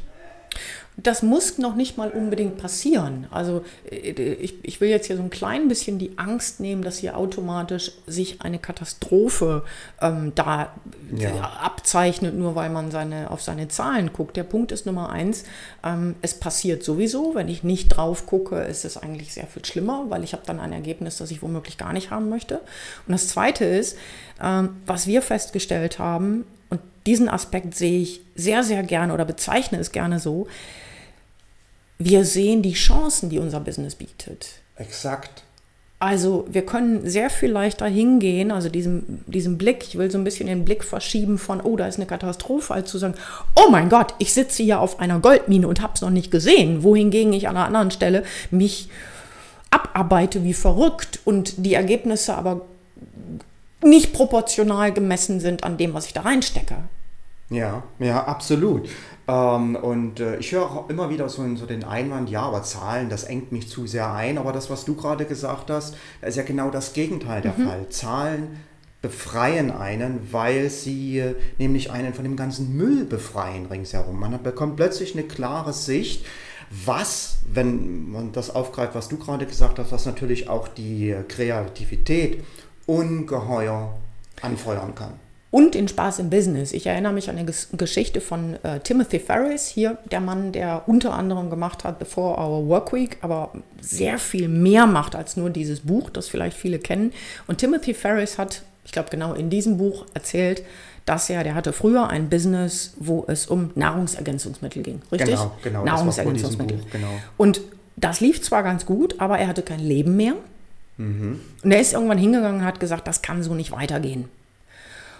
Das 1.01 1.24
muss 1.24 1.57
noch 1.57 1.75
nicht 1.75 1.98
mal 1.98 2.10
unbedingt 2.10 2.57
passieren. 2.57 3.28
Also 3.31 3.63
äh, 3.90 4.12
ich, 4.12 4.56
ich 4.63 4.81
will 4.81 4.90
jetzt 4.90 5.07
hier 5.07 5.16
so 5.16 5.24
ein 5.24 5.30
klein 5.30 5.68
bisschen 5.68 5.98
die 5.98 6.18
Angst 6.18 6.60
nehmen, 6.60 6.84
dass 6.84 6.98
hier 6.98 7.18
automatisch 7.18 7.92
sich 8.06 8.42
eine 8.42 8.60
Katastrophe 8.60 9.63
ähm, 10.01 10.34
da 10.36 10.74
ja. 11.16 11.40
abzeichnet, 11.42 12.36
nur 12.36 12.56
weil 12.56 12.69
man 12.69 12.92
seine, 12.92 13.31
auf 13.31 13.42
seine 13.42 13.68
Zahlen 13.68 14.12
guckt. 14.13 14.36
Der 14.36 14.44
Punkt 14.44 14.72
ist 14.72 14.86
Nummer 14.86 15.10
eins, 15.10 15.46
ähm, 15.84 16.16
es 16.22 16.34
passiert 16.34 16.84
sowieso. 16.84 17.36
Wenn 17.36 17.48
ich 17.48 17.63
nicht 17.63 17.90
drauf 17.90 18.25
gucke, 18.25 18.57
ist 18.60 18.86
es 18.86 18.98
eigentlich 18.98 19.34
sehr 19.34 19.48
viel 19.48 19.63
schlimmer, 19.63 20.06
weil 20.10 20.24
ich 20.24 20.34
habe 20.34 20.44
dann 20.46 20.60
ein 20.60 20.74
Ergebnis, 20.74 21.18
das 21.18 21.31
ich 21.31 21.42
womöglich 21.42 21.78
gar 21.78 21.94
nicht 21.94 22.12
haben 22.12 22.30
möchte. 22.30 22.56
Und 23.07 23.13
das 23.13 23.28
Zweite 23.28 23.66
ist, 23.66 23.98
ähm, 24.42 24.78
was 24.86 25.07
wir 25.07 25.22
festgestellt 25.22 26.00
haben, 26.00 26.46
und 26.69 26.81
diesen 27.06 27.30
Aspekt 27.30 27.75
sehe 27.75 28.00
ich 28.00 28.21
sehr, 28.36 28.63
sehr 28.63 28.83
gerne 28.83 29.13
oder 29.13 29.25
bezeichne 29.25 29.80
es 29.80 29.92
gerne 29.92 30.19
so, 30.19 30.48
wir 31.98 32.24
sehen 32.24 32.62
die 32.62 32.74
Chancen, 32.74 33.30
die 33.30 33.39
unser 33.39 33.60
Business 33.60 33.95
bietet. 33.95 34.62
Exakt. 34.75 35.44
Also 36.01 36.48
wir 36.50 36.66
können 36.66 37.10
sehr 37.10 37.30
viel 37.30 37.51
leichter 37.51 37.86
hingehen, 37.86 38.51
also 38.51 38.69
diesem, 38.69 39.19
diesem 39.27 39.57
Blick, 39.57 39.83
ich 39.86 39.98
will 39.98 40.10
so 40.10 40.18
ein 40.18 40.24
bisschen 40.24 40.48
den 40.48 40.63
Blick 40.63 40.86
verschieben 40.86 41.38
von, 41.38 41.60
oh, 41.60 41.75
da 41.75 41.88
ist 41.88 41.98
eine 41.98 42.06
Katastrophe, 42.06 42.74
als 42.74 42.89
zu 42.89 42.98
sagen, 42.98 43.15
oh 43.57 43.69
mein 43.69 43.89
Gott, 43.89 44.13
ich 44.18 44.33
sitze 44.33 44.63
hier 44.63 44.80
auf 44.80 45.01
einer 45.01 45.19
Goldmine 45.19 45.68
und 45.68 45.81
habe 45.81 45.94
es 45.95 46.01
noch 46.01 46.10
nicht 46.10 46.31
gesehen, 46.31 46.83
wohingegen 46.83 47.34
ich 47.34 47.50
an 47.50 47.58
einer 47.58 47.65
anderen 47.65 47.91
Stelle 47.91 48.24
mich 48.50 48.88
abarbeite 49.72 50.46
wie 50.46 50.53
verrückt 50.53 51.20
und 51.25 51.65
die 51.65 51.74
Ergebnisse 51.74 52.36
aber 52.36 52.62
nicht 53.83 54.13
proportional 54.13 54.91
gemessen 54.93 55.39
sind 55.39 55.63
an 55.63 55.77
dem, 55.77 55.93
was 55.93 56.05
ich 56.05 56.13
da 56.13 56.21
reinstecke. 56.21 56.75
Ja, 57.50 57.83
ja, 57.98 58.24
absolut. 58.25 58.89
Ähm, 59.27 59.75
und 59.75 60.19
äh, 60.19 60.38
ich 60.38 60.51
höre 60.51 60.63
auch 60.63 60.89
immer 60.89 61.09
wieder 61.09 61.27
so, 61.29 61.43
so, 61.55 61.65
den 61.65 61.83
Einwand, 61.83 62.29
ja, 62.29 62.43
aber 62.43 62.62
Zahlen, 62.63 63.09
das 63.09 63.24
engt 63.24 63.51
mich 63.51 63.67
zu 63.67 63.88
sehr 63.88 64.12
ein. 64.13 64.38
Aber 64.38 64.51
das, 64.51 64.69
was 64.69 64.86
du 64.86 64.95
gerade 64.95 65.25
gesagt 65.25 65.69
hast, 65.69 65.98
ist 66.21 66.38
ja 66.38 66.43
genau 66.43 66.69
das 66.69 66.93
Gegenteil 66.93 67.41
der 67.41 67.53
mhm. 67.57 67.67
Fall. 67.67 67.89
Zahlen 67.89 68.59
befreien 69.01 69.71
einen, 69.71 70.27
weil 70.31 70.69
sie 70.69 71.19
äh, 71.19 71.36
nämlich 71.57 71.89
einen 71.89 72.13
von 72.13 72.24
dem 72.24 72.36
ganzen 72.36 72.75
Müll 72.75 73.05
befreien 73.05 73.65
ringsherum. 73.65 74.19
Man 74.19 74.41
bekommt 74.43 74.75
plötzlich 74.75 75.13
eine 75.13 75.24
klare 75.24 75.74
Sicht, 75.74 76.25
was, 76.86 77.39
wenn 77.51 78.12
man 78.12 78.31
das 78.31 78.53
aufgreift, 78.53 78.93
was 78.93 79.09
du 79.09 79.17
gerade 79.17 79.48
gesagt 79.48 79.79
hast, 79.79 79.91
was 79.91 80.05
natürlich 80.05 80.50
auch 80.50 80.67
die 80.67 81.15
Kreativität 81.27 82.43
ungeheuer 82.89 83.93
anfeuern 84.41 84.96
kann 84.96 85.13
und 85.51 85.74
den 85.74 85.88
Spaß 85.88 86.19
im 86.19 86.29
Business. 86.29 86.74
Ich 86.74 86.86
erinnere 86.86 87.13
mich 87.13 87.29
an 87.29 87.38
eine 87.38 87.51
Geschichte 87.74 88.22
von 88.22 88.58
äh, 88.63 88.79
Timothy 88.81 89.19
Ferris, 89.19 89.67
hier 89.67 89.98
der 90.12 90.19
Mann, 90.19 90.51
der 90.51 90.84
unter 90.88 91.13
anderem 91.13 91.50
gemacht 91.50 91.84
hat 91.84 91.98
Before 91.98 92.39
Our 92.39 92.67
Work 92.67 92.93
Week, 92.93 93.17
aber 93.22 93.51
sehr 93.81 94.19
viel 94.19 94.48
mehr 94.48 94.86
macht 94.86 95.15
als 95.15 95.38
nur 95.38 95.50
dieses 95.50 95.81
Buch, 95.81 96.10
das 96.12 96.27
vielleicht 96.27 96.55
viele 96.55 96.77
kennen. 96.77 97.13
Und 97.48 97.58
Timothy 97.58 97.96
Ferris 97.96 98.38
hat, 98.38 98.62
ich 98.86 98.91
glaube 98.91 99.10
genau 99.10 99.34
in 99.34 99.50
diesem 99.50 99.77
Buch 99.77 100.05
erzählt, 100.13 100.63
dass 101.05 101.27
er, 101.31 101.43
der 101.43 101.55
hatte 101.55 101.74
früher 101.74 102.08
ein 102.08 102.29
Business, 102.29 102.93
wo 103.00 103.25
es 103.27 103.48
um 103.48 103.72
Nahrungsergänzungsmittel 103.74 104.84
ging, 104.84 105.01
richtig? 105.12 105.31
Genau, 105.36 105.51
genau. 105.63 105.84
Nahrungsergänzungsmittel. 105.84 106.77
Buch, 106.77 106.91
genau. 106.91 107.08
Und 107.38 107.62
das 107.98 108.22
lief 108.22 108.43
zwar 108.43 108.62
ganz 108.62 108.86
gut, 108.86 109.19
aber 109.19 109.39
er 109.39 109.48
hatte 109.48 109.63
kein 109.63 109.79
Leben 109.79 110.15
mehr. 110.15 110.36
Mhm. 111.00 111.39
Und 111.63 111.72
er 111.72 111.79
ist 111.79 111.94
irgendwann 111.94 112.18
hingegangen 112.18 112.62
und 112.62 112.65
hat 112.65 112.79
gesagt, 112.79 113.08
das 113.08 113.22
kann 113.22 113.41
so 113.41 113.56
nicht 113.56 113.72
weitergehen 113.72 114.25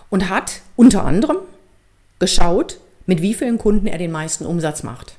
und 0.09 0.29
hat 0.29 0.62
unter 0.75 1.05
anderem 1.05 1.38
geschaut, 2.19 2.79
mit 3.05 3.21
wie 3.21 3.33
vielen 3.33 3.57
Kunden 3.57 3.88
er 3.88 3.98
den 3.98 4.12
meisten 4.12 4.45
Umsatz 4.45 4.83
macht. 4.83 5.15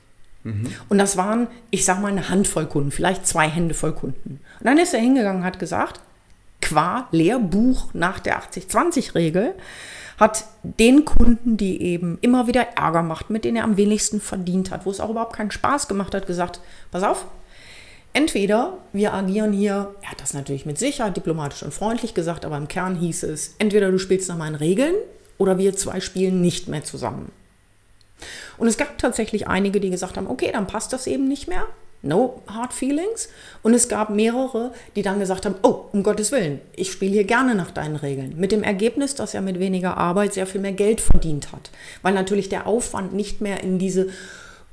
Und 0.89 0.99
das 0.99 1.17
waren, 1.17 1.49
ich 1.71 1.85
sag 1.85 2.01
mal, 2.01 2.09
eine 2.09 2.29
Handvoll 2.29 2.67
Kunden, 2.67 2.91
vielleicht 2.91 3.27
zwei 3.27 3.49
Hände 3.49 3.75
voll 3.75 3.93
Kunden. 3.93 4.41
Und 4.59 4.67
dann 4.67 4.79
ist 4.79 4.95
er 4.95 5.01
hingegangen 5.01 5.43
und 5.43 5.47
hat 5.47 5.59
gesagt, 5.59 6.01
qua 6.63 7.09
Lehrbuch 7.11 7.93
nach 7.93 8.21
der 8.21 8.41
80-20-Regel, 8.43 9.55
hat 10.19 10.45
den 10.63 11.05
Kunden, 11.07 11.57
die 11.57 11.83
eben 11.83 12.19
immer 12.21 12.47
wieder 12.47 12.77
Ärger 12.77 13.03
macht, 13.03 13.31
mit 13.31 13.45
denen 13.45 13.57
er 13.57 13.65
am 13.65 13.79
wenigsten 13.79 14.21
verdient 14.21 14.71
hat, 14.71 14.85
wo 14.85 14.91
es 14.91 15.01
auch 15.01 15.11
überhaupt 15.11 15.35
keinen 15.35 15.51
Spaß 15.51 15.89
gemacht 15.89 16.15
hat, 16.15 16.27
gesagt, 16.27 16.61
pass 16.91 17.03
auf, 17.03 17.27
entweder 18.13 18.79
wir 18.93 19.13
agieren 19.15 19.53
hier, 19.53 19.95
er 20.03 20.11
hat 20.11 20.21
das 20.21 20.35
natürlich 20.35 20.67
mit 20.67 20.79
Sicherheit 20.79 21.17
diplomatisch 21.17 21.63
und 21.63 21.75
freundlich 21.75 22.15
gesagt, 22.15 22.45
aber 22.45 22.57
im 22.57 22.69
Kern 22.69 22.97
hieß 22.97 23.25
es, 23.25 23.55
entweder 23.59 23.91
du 23.91 23.99
spielst 23.99 24.29
nach 24.29 24.37
meinen 24.37 24.57
Regeln 24.57 24.95
oder 25.39 25.59
wir 25.59 25.77
zwei 25.77 26.01
spielen 26.01 26.41
nicht 26.41 26.69
mehr 26.69 26.85
zusammen. 26.85 27.33
Und 28.59 28.69
es 28.69 28.77
gab 28.77 28.99
tatsächlich 28.99 29.49
einige, 29.49 29.81
die 29.81 29.91
gesagt 29.91 30.17
haben, 30.17 30.27
okay, 30.27 30.51
dann 30.53 30.67
passt 30.67 30.93
das 30.93 31.07
eben 31.07 31.29
nicht 31.29 31.49
mehr. 31.49 31.67
No 32.03 32.43
hard 32.47 32.73
feelings. 32.73 33.29
Und 33.63 33.75
es 33.75 33.89
gab 33.89 34.11
mehrere, 34.11 34.73
die 34.97 35.03
dann 35.03 35.19
gesagt 35.19 35.45
haben, 35.45 35.57
oh, 35.63 35.85
um 35.93 36.03
Gottes 36.03 36.33
Willen, 36.33 36.61
ich 36.75 36.91
spiele 36.93 37.13
hier 37.13 37.25
gerne 37.25 37.55
nach 37.55 37.71
deinen 37.71 37.97
Regeln. 37.97 38.35
Mit 38.39 38.53
dem 38.53 38.63
Ergebnis, 38.63 39.15
dass 39.15 39.35
er 39.35 39.43
mit 39.43 39.59
weniger 39.59 39.99
Arbeit 39.99 40.33
sehr 40.33 40.47
viel 40.47 40.61
mehr 40.61 40.73
Geld 40.73 41.01
verdient 41.01 41.53
hat. 41.53 41.71
Weil 42.03 42.15
natürlich 42.15 42.49
der 42.49 42.67
Aufwand 42.67 43.13
nicht 43.13 43.41
mehr 43.43 43.63
in 43.63 43.79
diese 43.79 44.09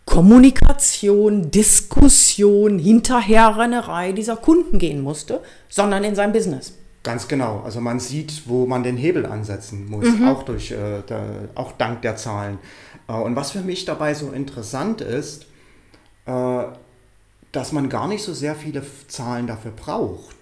Kommunikation, 0.07 1.51
Diskussion, 1.51 2.79
Hinterherrennerei 2.79 4.13
dieser 4.13 4.37
Kunden 4.37 4.79
gehen 4.79 5.01
musste, 5.01 5.41
sondern 5.67 6.05
in 6.05 6.15
sein 6.15 6.31
Business. 6.31 6.73
Ganz 7.03 7.27
genau. 7.27 7.61
Also 7.63 7.81
man 7.81 7.99
sieht, 7.99 8.43
wo 8.47 8.65
man 8.65 8.83
den 8.83 8.95
Hebel 8.95 9.25
ansetzen 9.25 9.89
muss, 9.89 10.07
auch, 10.25 10.43
durch, 10.43 10.71
äh, 10.71 11.03
da, 11.05 11.23
auch 11.55 11.73
dank 11.73 12.01
der 12.03 12.15
Zahlen. 12.15 12.57
Äh, 13.09 13.13
und 13.13 13.35
was 13.35 13.51
für 13.51 13.59
mich 13.59 13.83
dabei 13.83 14.13
so 14.13 14.31
interessant 14.31 15.01
ist, 15.01 15.45
äh, 16.25 16.63
dass 17.51 17.71
man 17.73 17.89
gar 17.89 18.07
nicht 18.07 18.23
so 18.23 18.33
sehr 18.33 18.55
viele 18.55 18.83
Zahlen 19.09 19.45
dafür 19.45 19.71
braucht. 19.71 20.36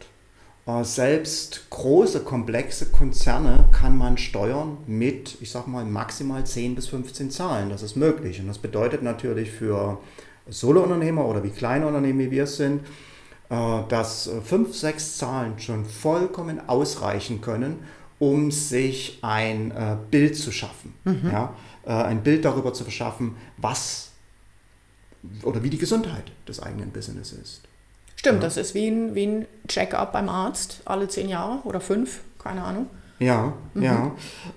Äh, 0.67 0.83
selbst 0.83 1.69
große, 1.69 2.21
komplexe 2.21 2.87
Konzerne 2.87 3.65
kann 3.71 3.97
man 3.97 4.17
steuern 4.17 4.77
mit, 4.87 5.37
ich 5.41 5.51
sag 5.51 5.67
mal, 5.67 5.85
maximal 5.85 6.45
10 6.45 6.75
bis 6.75 6.87
15 6.87 7.29
Zahlen. 7.29 7.69
Das 7.69 7.83
ist 7.83 7.95
möglich. 7.95 8.39
Und 8.39 8.47
das 8.47 8.57
bedeutet 8.57 9.03
natürlich 9.03 9.51
für 9.51 9.99
Solounternehmer 10.47 11.25
oder 11.25 11.43
wie 11.43 11.49
kleine 11.49 11.87
Unternehmen 11.87 12.19
wie 12.19 12.31
wir 12.31 12.43
es 12.43 12.57
sind, 12.57 12.81
äh, 13.49 13.81
dass 13.89 14.29
fünf, 14.43 14.75
sechs 14.75 15.17
Zahlen 15.17 15.59
schon 15.59 15.85
vollkommen 15.85 16.67
ausreichen 16.67 17.41
können, 17.41 17.79
um 18.17 18.49
sich 18.49 19.19
ein 19.21 19.71
äh, 19.71 19.97
Bild 20.09 20.35
zu 20.35 20.51
schaffen. 20.51 20.93
Mhm. 21.03 21.29
Ja? 21.31 21.55
Ein 21.85 22.23
Bild 22.23 22.45
darüber 22.45 22.73
zu 22.73 22.83
verschaffen, 22.83 23.35
was 23.57 24.09
oder 25.43 25.61
wie 25.61 25.69
die 25.69 25.77
Gesundheit 25.77 26.31
des 26.47 26.59
eigenen 26.59 26.89
Business 26.89 27.31
ist. 27.31 27.61
Stimmt, 28.25 28.41
ja. 28.41 28.47
das 28.47 28.57
ist 28.57 28.73
wie 28.73 28.87
ein, 28.87 29.13
wie 29.13 29.27
ein 29.27 29.45
Check-up 29.67 30.11
beim 30.11 30.29
Arzt 30.29 30.81
alle 30.85 31.07
zehn 31.07 31.29
Jahre 31.29 31.59
oder 31.63 31.79
fünf, 31.79 32.21
keine 32.43 32.63
Ahnung. 32.63 32.87
Ja, 33.19 33.53
mhm. 33.75 33.83
ja. 33.83 34.11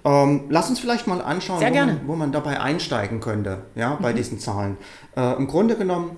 Ähm, 0.06 0.44
lass 0.48 0.70
uns 0.70 0.80
vielleicht 0.80 1.06
mal 1.06 1.20
anschauen, 1.20 1.60
wo 1.60 1.75
man, 1.75 2.00
wo, 2.06 2.16
man, 2.16 2.32
dabei 2.32 2.60
einsteigen 2.60 3.20
könnte, 3.20 3.58
ja, 3.75 3.98
bei 4.00 4.12
mhm. 4.12 4.16
diesen 4.16 4.38
Zahlen. 4.38 4.78
Äh, 5.14 5.37
Im 5.37 5.48
Grunde 5.48 5.76
genommen 5.76 6.12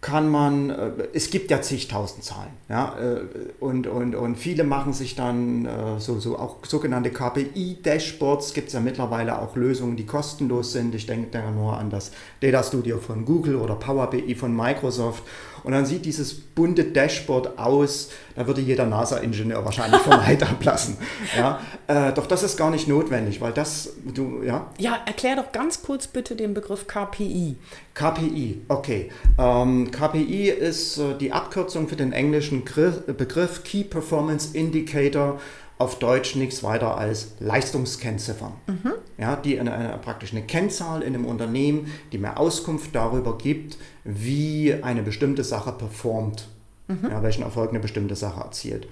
kann 0.00 0.28
man, 0.28 0.70
äh, 0.70 0.90
es 1.12 1.30
gibt 1.30 1.50
ja 1.50 1.60
zigtausend 1.60 2.24
Zahlen, 2.24 2.50
ja, 2.68 2.96
äh, 2.98 3.20
und, 3.58 3.86
und, 3.86 4.14
und 4.14 4.36
viele 4.36 4.64
machen 4.64 4.92
sich 4.92 5.14
dann 5.14 5.66
äh, 5.66 5.98
so, 5.98 6.20
so 6.20 6.38
auch 6.38 6.56
sogenannte 6.66 7.10
KPI-Dashboards, 7.10 8.54
gibt 8.54 8.68
es 8.68 8.74
ja 8.74 8.80
mittlerweile 8.80 9.40
auch 9.40 9.56
Lösungen, 9.56 9.96
die 9.96 10.06
kostenlos 10.06 10.72
sind. 10.72 10.94
Ich 10.94 11.06
denke 11.06 11.28
da 11.30 11.50
nur 11.50 11.78
an 11.78 11.90
das 11.90 12.12
Data 12.40 12.62
Studio 12.62 12.98
von 12.98 13.24
Google 13.24 13.56
oder 13.56 13.74
Power 13.74 14.10
BI 14.10 14.34
von 14.34 14.54
Microsoft 14.54 15.22
und 15.64 15.72
dann 15.72 15.86
sieht 15.86 16.04
dieses 16.04 16.34
bunte 16.34 16.84
Dashboard 16.84 17.58
aus, 17.58 18.10
da 18.36 18.46
würde 18.46 18.60
jeder 18.60 18.86
NASA-Ingenieur 18.86 19.64
wahrscheinlich 19.64 20.00
vom 20.00 20.12
Leid 20.16 20.42
ablassen. 20.42 20.96
Ja? 21.36 21.60
Äh, 21.86 22.12
doch 22.12 22.26
das 22.26 22.42
ist 22.42 22.56
gar 22.56 22.70
nicht 22.70 22.88
notwendig, 22.88 23.40
weil 23.40 23.52
das, 23.52 23.90
du, 24.14 24.42
ja? 24.42 24.70
Ja, 24.78 24.98
erklär 25.06 25.36
doch 25.36 25.52
ganz 25.52 25.82
kurz 25.82 26.06
bitte 26.06 26.36
den 26.36 26.54
Begriff 26.54 26.86
KPI. 26.86 27.56
KPI, 27.94 28.62
okay. 28.68 29.10
Ähm, 29.38 29.90
KPI 29.90 30.50
ist 30.50 30.98
äh, 30.98 31.16
die 31.18 31.32
Abkürzung 31.32 31.88
für 31.88 31.96
den 31.96 32.12
englischen 32.12 32.64
Begriff 32.64 33.64
Key 33.64 33.84
Performance 33.84 34.56
Indicator 34.56 35.40
auf 35.78 36.00
Deutsch 36.00 36.34
nichts 36.34 36.62
weiter 36.62 36.98
als 36.98 37.34
Leistungskennziffern. 37.38 38.52
Mhm. 38.66 38.92
Ja, 39.16 39.36
die 39.36 39.58
eine, 39.58 39.72
eine, 39.72 39.98
praktisch 39.98 40.32
eine 40.32 40.42
Kennzahl 40.42 41.02
in 41.02 41.14
einem 41.14 41.24
Unternehmen, 41.24 41.92
die 42.12 42.18
mir 42.18 42.36
Auskunft 42.36 42.94
darüber 42.94 43.38
gibt, 43.38 43.78
wie 44.04 44.74
eine 44.82 45.02
bestimmte 45.02 45.44
Sache 45.44 45.72
performt, 45.72 46.48
mhm. 46.88 47.08
ja, 47.10 47.22
welchen 47.22 47.42
Erfolg 47.42 47.70
eine 47.70 47.80
bestimmte 47.80 48.16
Sache 48.16 48.40
erzielt. 48.40 48.88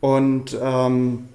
Und 0.00 0.56
ähm, 0.60 1.28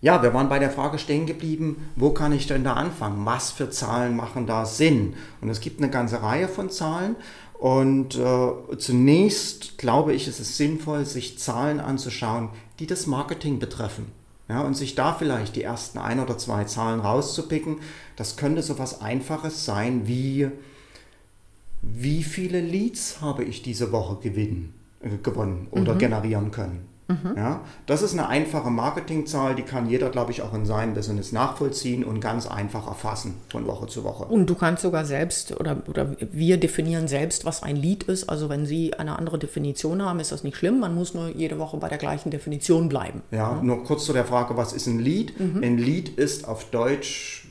ja, 0.00 0.22
wir 0.22 0.32
waren 0.32 0.48
bei 0.48 0.58
der 0.58 0.70
Frage 0.70 0.98
stehen 0.98 1.26
geblieben, 1.26 1.90
wo 1.96 2.10
kann 2.10 2.32
ich 2.32 2.46
denn 2.46 2.64
da 2.64 2.74
anfangen? 2.74 3.26
Was 3.26 3.50
für 3.50 3.68
Zahlen 3.68 4.16
machen 4.16 4.46
da 4.46 4.64
Sinn? 4.64 5.14
Und 5.40 5.48
es 5.48 5.60
gibt 5.60 5.82
eine 5.82 5.90
ganze 5.90 6.22
Reihe 6.22 6.48
von 6.48 6.70
Zahlen. 6.70 7.16
Und 7.58 8.16
äh, 8.16 8.76
zunächst 8.78 9.76
glaube 9.78 10.14
ich, 10.14 10.28
ist 10.28 10.38
es 10.38 10.56
sinnvoll, 10.56 11.04
sich 11.04 11.40
Zahlen 11.40 11.80
anzuschauen, 11.80 12.50
die 12.78 12.86
das 12.86 13.06
Marketing 13.06 13.58
betreffen. 13.58 14.06
Ja, 14.48 14.62
und 14.62 14.74
sich 14.74 14.94
da 14.94 15.12
vielleicht 15.12 15.56
die 15.56 15.62
ersten 15.62 15.98
ein 15.98 16.20
oder 16.20 16.38
zwei 16.38 16.64
Zahlen 16.64 17.00
rauszupicken, 17.00 17.80
das 18.16 18.36
könnte 18.36 18.62
so 18.62 18.78
was 18.78 19.02
Einfaches 19.02 19.66
sein 19.66 20.08
wie, 20.08 20.50
wie 21.82 22.22
viele 22.22 22.60
Leads 22.60 23.20
habe 23.20 23.44
ich 23.44 23.60
diese 23.60 23.92
Woche 23.92 24.16
gewinnen, 24.22 24.72
äh, 25.00 25.18
gewonnen 25.22 25.68
oder 25.70 25.94
mhm. 25.94 25.98
generieren 25.98 26.50
können. 26.50 26.88
Mhm. 27.08 27.34
Ja, 27.36 27.60
das 27.86 28.02
ist 28.02 28.12
eine 28.12 28.28
einfache 28.28 28.70
Marketingzahl, 28.70 29.54
die 29.54 29.62
kann 29.62 29.88
jeder, 29.88 30.10
glaube 30.10 30.30
ich, 30.30 30.42
auch 30.42 30.52
in 30.52 30.66
seinem 30.66 30.92
Business 30.92 31.32
nachvollziehen 31.32 32.04
und 32.04 32.20
ganz 32.20 32.46
einfach 32.46 32.86
erfassen 32.86 33.34
von 33.48 33.66
Woche 33.66 33.86
zu 33.86 34.04
Woche. 34.04 34.24
Und 34.24 34.48
du 34.48 34.54
kannst 34.54 34.82
sogar 34.82 35.06
selbst 35.06 35.58
oder, 35.58 35.78
oder 35.88 36.16
wir 36.20 36.58
definieren 36.58 37.08
selbst, 37.08 37.46
was 37.46 37.62
ein 37.62 37.76
Lead 37.76 38.04
ist. 38.04 38.28
Also 38.28 38.50
wenn 38.50 38.66
Sie 38.66 38.92
eine 38.94 39.18
andere 39.18 39.38
Definition 39.38 40.02
haben, 40.02 40.20
ist 40.20 40.32
das 40.32 40.44
nicht 40.44 40.58
schlimm. 40.58 40.80
Man 40.80 40.94
muss 40.94 41.14
nur 41.14 41.28
jede 41.30 41.58
Woche 41.58 41.78
bei 41.78 41.88
der 41.88 41.98
gleichen 41.98 42.30
Definition 42.30 42.90
bleiben. 42.90 43.22
Ja, 43.30 43.38
ja. 43.56 43.62
nur 43.62 43.84
kurz 43.84 44.04
zu 44.04 44.12
der 44.12 44.26
Frage, 44.26 44.56
was 44.58 44.74
ist 44.74 44.86
ein 44.86 44.98
Lead? 44.98 45.38
Mhm. 45.40 45.62
Ein 45.62 45.78
Lead 45.78 46.10
ist 46.10 46.46
auf 46.46 46.64
Deutsch 46.70 47.47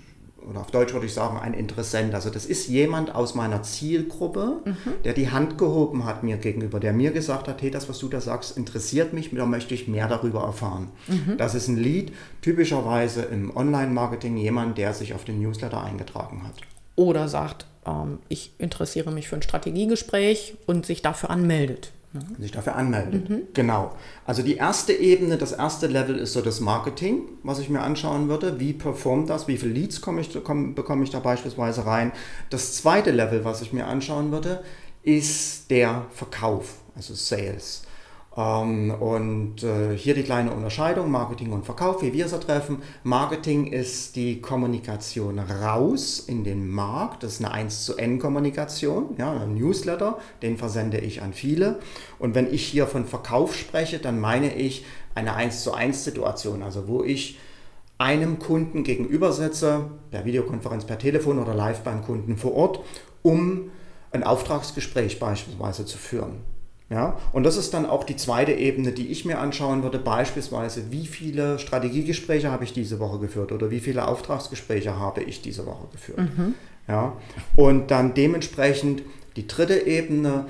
oder 0.49 0.61
auf 0.61 0.71
Deutsch 0.71 0.93
würde 0.93 1.05
ich 1.05 1.13
sagen, 1.13 1.37
ein 1.37 1.53
Interessent. 1.53 2.13
Also 2.13 2.29
das 2.29 2.45
ist 2.45 2.67
jemand 2.67 3.13
aus 3.13 3.35
meiner 3.35 3.63
Zielgruppe, 3.63 4.61
mhm. 4.65 4.75
der 5.03 5.13
die 5.13 5.29
Hand 5.29 5.57
gehoben 5.57 6.05
hat 6.05 6.23
mir 6.23 6.37
gegenüber, 6.37 6.79
der 6.79 6.93
mir 6.93 7.11
gesagt 7.11 7.47
hat, 7.47 7.61
hey, 7.61 7.71
das, 7.71 7.89
was 7.89 7.99
du 7.99 8.07
da 8.07 8.21
sagst, 8.21 8.57
interessiert 8.57 9.13
mich, 9.13 9.31
da 9.33 9.45
möchte 9.45 9.73
ich 9.73 9.87
mehr 9.87 10.07
darüber 10.07 10.43
erfahren. 10.43 10.89
Mhm. 11.07 11.37
Das 11.37 11.55
ist 11.55 11.67
ein 11.67 11.77
Lead, 11.77 12.13
typischerweise 12.41 13.23
im 13.23 13.55
Online-Marketing 13.55 14.37
jemand, 14.37 14.77
der 14.77 14.93
sich 14.93 15.13
auf 15.13 15.25
den 15.25 15.41
Newsletter 15.41 15.83
eingetragen 15.83 16.43
hat. 16.43 16.55
Oder 16.95 17.27
sagt, 17.27 17.65
ähm, 17.85 18.19
ich 18.29 18.53
interessiere 18.57 19.11
mich 19.11 19.27
für 19.27 19.35
ein 19.35 19.41
Strategiegespräch 19.41 20.55
und 20.65 20.85
sich 20.85 21.01
dafür 21.01 21.29
anmeldet 21.29 21.91
mhm. 22.13 22.35
sich 22.39 22.51
dafür 22.51 22.75
anmeldet. 22.75 23.29
Mhm. 23.29 23.43
Genau. 23.53 23.95
Also 24.25 24.41
die 24.41 24.55
erste 24.55 24.93
Ebene, 24.93 25.37
das 25.37 25.51
erste 25.51 25.87
Level 25.87 26.17
ist 26.17 26.33
so 26.33 26.41
das 26.41 26.59
Marketing, 26.59 27.21
was 27.43 27.59
ich 27.59 27.69
mir 27.69 27.81
anschauen 27.81 28.29
würde. 28.29 28.59
Wie 28.59 28.73
performt 28.73 29.29
das? 29.29 29.47
Wie 29.47 29.57
viele 29.57 29.73
Leads 29.73 30.01
komme 30.01 30.21
ich, 30.21 30.37
komm, 30.43 30.75
bekomme 30.75 31.03
ich 31.03 31.09
da 31.09 31.19
beispielsweise 31.19 31.85
rein? 31.85 32.11
Das 32.49 32.75
zweite 32.75 33.11
Level, 33.11 33.45
was 33.45 33.61
ich 33.61 33.73
mir 33.73 33.87
anschauen 33.87 34.31
würde, 34.31 34.63
ist 35.03 35.71
der 35.71 36.05
Verkauf, 36.11 36.75
also 36.95 37.13
Sales. 37.13 37.83
Ähm, 38.37 38.91
und 38.91 39.63
äh, 39.63 39.97
hier 39.97 40.13
die 40.13 40.21
kleine 40.21 40.51
Unterscheidung, 40.51 41.09
Marketing 41.09 41.51
und 41.51 41.65
Verkauf, 41.65 42.03
wie 42.03 42.13
wir 42.13 42.27
es 42.27 42.39
treffen. 42.39 42.83
Marketing 43.03 43.65
ist 43.65 44.15
die 44.15 44.39
Kommunikation 44.41 45.39
raus 45.39 46.19
in 46.19 46.43
den 46.43 46.69
Markt, 46.69 47.23
das 47.23 47.33
ist 47.33 47.45
eine 47.45 47.53
1 47.53 47.85
zu 47.85 47.97
N 47.97 48.19
Kommunikation, 48.19 49.15
ja, 49.17 49.31
ein 49.31 49.55
Newsletter, 49.55 50.19
den 50.43 50.57
versende 50.57 50.99
ich 50.99 51.23
an 51.23 51.33
viele. 51.33 51.79
Und 52.19 52.35
wenn 52.35 52.53
ich 52.53 52.63
hier 52.63 52.85
von 52.85 53.05
Verkauf 53.05 53.55
spreche, 53.55 53.97
dann 53.97 54.19
meine 54.19 54.53
ich 54.53 54.85
eine 55.15 55.33
1 55.33 55.63
zu 55.63 55.73
1 55.73 56.03
Situation, 56.03 56.61
also 56.61 56.87
wo 56.87 57.03
ich 57.03 57.39
einem 57.97 58.37
Kunden 58.37 58.83
gegenübersetze, 58.83 59.89
per 60.11 60.25
Videokonferenz, 60.25 60.85
per 60.85 60.99
Telefon 60.99 61.39
oder 61.39 61.55
live 61.55 61.81
beim 61.81 62.03
Kunden 62.03 62.37
vor 62.37 62.53
Ort, 62.53 62.81
um 63.23 63.71
ein 64.11 64.23
Auftragsgespräch 64.23 65.17
beispielsweise 65.17 65.85
zu 65.87 65.97
führen. 65.97 66.56
Ja, 66.89 67.17
und 67.33 67.43
das 67.43 67.57
ist 67.57 67.73
dann 67.73 67.85
auch 67.85 68.05
die 68.05 68.15
zweite 68.15 68.53
Ebene, 68.53 68.93
die 68.93 69.07
ich 69.07 69.25
mir 69.25 69.39
anschauen 69.39 69.83
würde, 69.83 69.99
beispielsweise, 69.99 70.89
wie 70.89 71.05
viele 71.05 71.59
Strategiegespräche 71.59 72.49
habe 72.49 72.63
ich 72.63 72.71
diese 72.71 72.99
Woche 72.99 73.19
geführt 73.19 73.51
oder 73.51 73.69
wie 73.71 73.81
viele 73.81 74.07
Auftragsgespräche 74.07 74.97
habe 74.97 75.21
ich 75.21 75.41
diese 75.41 75.65
Woche 75.65 75.87
geführt. 75.91 76.19
Mhm. 76.19 76.53
Ja, 76.87 77.17
und 77.57 77.91
dann 77.91 78.13
dementsprechend 78.13 79.01
die 79.35 79.47
dritte 79.47 79.85
Ebene, 79.85 80.45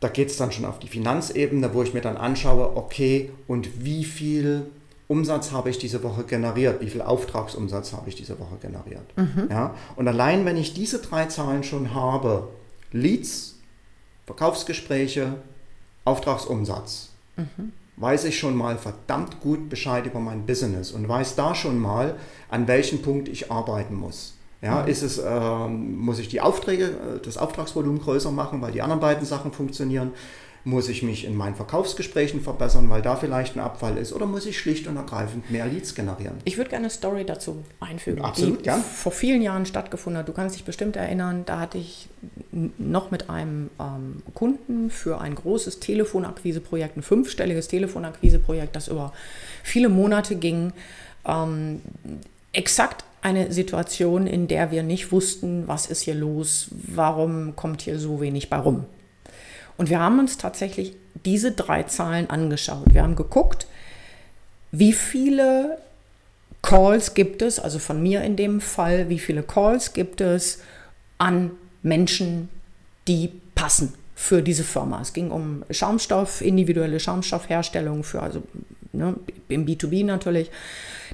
da 0.00 0.08
geht 0.08 0.28
es 0.28 0.36
dann 0.36 0.52
schon 0.52 0.66
auf 0.66 0.78
die 0.78 0.88
Finanzebene, 0.88 1.72
wo 1.72 1.82
ich 1.82 1.94
mir 1.94 2.02
dann 2.02 2.18
anschaue, 2.18 2.76
okay, 2.76 3.30
und 3.46 3.82
wie 3.82 4.04
viel 4.04 4.66
Umsatz 5.08 5.52
habe 5.52 5.70
ich 5.70 5.78
diese 5.78 6.02
Woche 6.02 6.24
generiert, 6.24 6.82
wie 6.82 6.90
viel 6.90 7.00
Auftragsumsatz 7.00 7.94
habe 7.94 8.10
ich 8.10 8.14
diese 8.14 8.38
Woche 8.38 8.56
generiert. 8.60 9.16
Mhm. 9.16 9.48
Ja, 9.50 9.74
und 9.96 10.06
allein 10.08 10.44
wenn 10.44 10.58
ich 10.58 10.74
diese 10.74 10.98
drei 10.98 11.24
Zahlen 11.26 11.62
schon 11.62 11.94
habe, 11.94 12.48
Leads, 12.92 13.58
Verkaufsgespräche, 14.26 15.34
Auftragsumsatz. 16.04 17.10
Mhm. 17.36 17.72
Weiß 17.96 18.24
ich 18.24 18.38
schon 18.38 18.56
mal 18.56 18.76
verdammt 18.76 19.40
gut 19.40 19.68
Bescheid 19.68 20.04
über 20.06 20.20
mein 20.20 20.46
Business 20.46 20.90
und 20.90 21.08
weiß 21.08 21.36
da 21.36 21.54
schon 21.54 21.78
mal, 21.78 22.16
an 22.48 22.66
welchem 22.66 23.02
Punkt 23.02 23.28
ich 23.28 23.52
arbeiten 23.52 23.94
muss. 23.94 24.34
Ja, 24.62 24.82
mhm. 24.82 24.88
ist 24.88 25.02
es, 25.02 25.18
äh, 25.18 25.68
muss 25.68 26.18
ich 26.18 26.28
die 26.28 26.40
Aufträge, 26.40 26.86
äh, 26.86 27.20
das 27.22 27.36
Auftragsvolumen 27.36 28.00
größer 28.00 28.30
machen, 28.30 28.62
weil 28.62 28.72
die 28.72 28.82
anderen 28.82 29.00
beiden 29.00 29.26
Sachen 29.26 29.52
funktionieren? 29.52 30.12
Muss 30.66 30.88
ich 30.88 31.02
mich 31.02 31.26
in 31.26 31.36
meinen 31.36 31.54
Verkaufsgesprächen 31.54 32.40
verbessern, 32.40 32.88
weil 32.88 33.02
da 33.02 33.16
vielleicht 33.16 33.54
ein 33.54 33.60
Abfall 33.60 33.98
ist? 33.98 34.14
Oder 34.14 34.24
muss 34.24 34.46
ich 34.46 34.58
schlicht 34.58 34.86
und 34.86 34.96
ergreifend 34.96 35.50
mehr 35.50 35.66
Leads 35.66 35.94
generieren? 35.94 36.36
Ich 36.44 36.56
würde 36.56 36.70
gerne 36.70 36.84
eine 36.84 36.90
Story 36.90 37.26
dazu 37.26 37.62
einfügen, 37.80 38.22
Absolut, 38.22 38.62
die 38.62 38.66
ja. 38.66 38.78
vor 38.78 39.12
vielen 39.12 39.42
Jahren 39.42 39.66
stattgefunden 39.66 40.18
hat. 40.18 40.28
Du 40.28 40.32
kannst 40.32 40.56
dich 40.56 40.64
bestimmt 40.64 40.96
erinnern, 40.96 41.42
da 41.44 41.60
hatte 41.60 41.76
ich 41.76 42.08
noch 42.78 43.10
mit 43.10 43.28
einem 43.28 43.68
ähm, 43.78 44.22
Kunden 44.32 44.88
für 44.90 45.20
ein 45.20 45.34
großes 45.34 45.80
Telefonakquiseprojekt, 45.80 46.96
ein 46.96 47.02
fünfstelliges 47.02 47.68
Telefonakquiseprojekt, 47.68 48.74
das 48.74 48.88
über 48.88 49.12
viele 49.62 49.90
Monate 49.90 50.36
ging, 50.36 50.72
ähm, 51.26 51.82
exakt 52.52 53.04
eine 53.20 53.52
Situation, 53.52 54.26
in 54.26 54.48
der 54.48 54.70
wir 54.70 54.82
nicht 54.82 55.10
wussten, 55.10 55.66
was 55.66 55.86
ist 55.86 56.02
hier 56.02 56.14
los, 56.14 56.68
warum 56.70 57.56
kommt 57.56 57.82
hier 57.82 57.98
so 57.98 58.20
wenig 58.20 58.50
bei 58.50 58.58
rum. 58.58 58.84
Und 59.76 59.90
wir 59.90 60.00
haben 60.00 60.18
uns 60.18 60.38
tatsächlich 60.38 60.94
diese 61.24 61.52
drei 61.52 61.84
Zahlen 61.84 62.30
angeschaut. 62.30 62.86
Wir 62.92 63.02
haben 63.02 63.16
geguckt, 63.16 63.66
wie 64.72 64.92
viele 64.92 65.78
Calls 66.62 67.14
gibt 67.14 67.42
es, 67.42 67.58
also 67.58 67.78
von 67.78 68.02
mir 68.02 68.22
in 68.22 68.36
dem 68.36 68.60
Fall, 68.60 69.08
wie 69.08 69.18
viele 69.18 69.42
Calls 69.42 69.92
gibt 69.92 70.20
es 70.20 70.60
an 71.18 71.52
Menschen, 71.82 72.48
die 73.06 73.30
passen 73.54 73.94
für 74.14 74.42
diese 74.42 74.64
Firma. 74.64 75.00
Es 75.00 75.12
ging 75.12 75.30
um 75.30 75.64
Schaumstoff, 75.70 76.40
individuelle 76.40 76.98
Schaumstoffherstellung 77.00 78.04
für, 78.04 78.22
also 78.22 78.42
ne, 78.96 79.14
im 79.48 79.66
B2B 79.66 80.04
natürlich. 80.04 80.50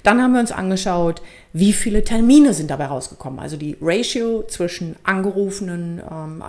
Dann 0.03 0.23
haben 0.23 0.33
wir 0.33 0.41
uns 0.41 0.53
angeschaut, 0.53 1.21
wie 1.53 1.73
viele 1.73 2.05
Termine 2.05 2.55
sind 2.55 2.71
dabei 2.71 2.87
rausgekommen. 2.87 3.39
Also 3.39 3.57
die 3.57 3.77
Ratio 3.81 4.45
zwischen 4.45 4.97
angerufenen 5.05 6.01
ähm, 6.11 6.43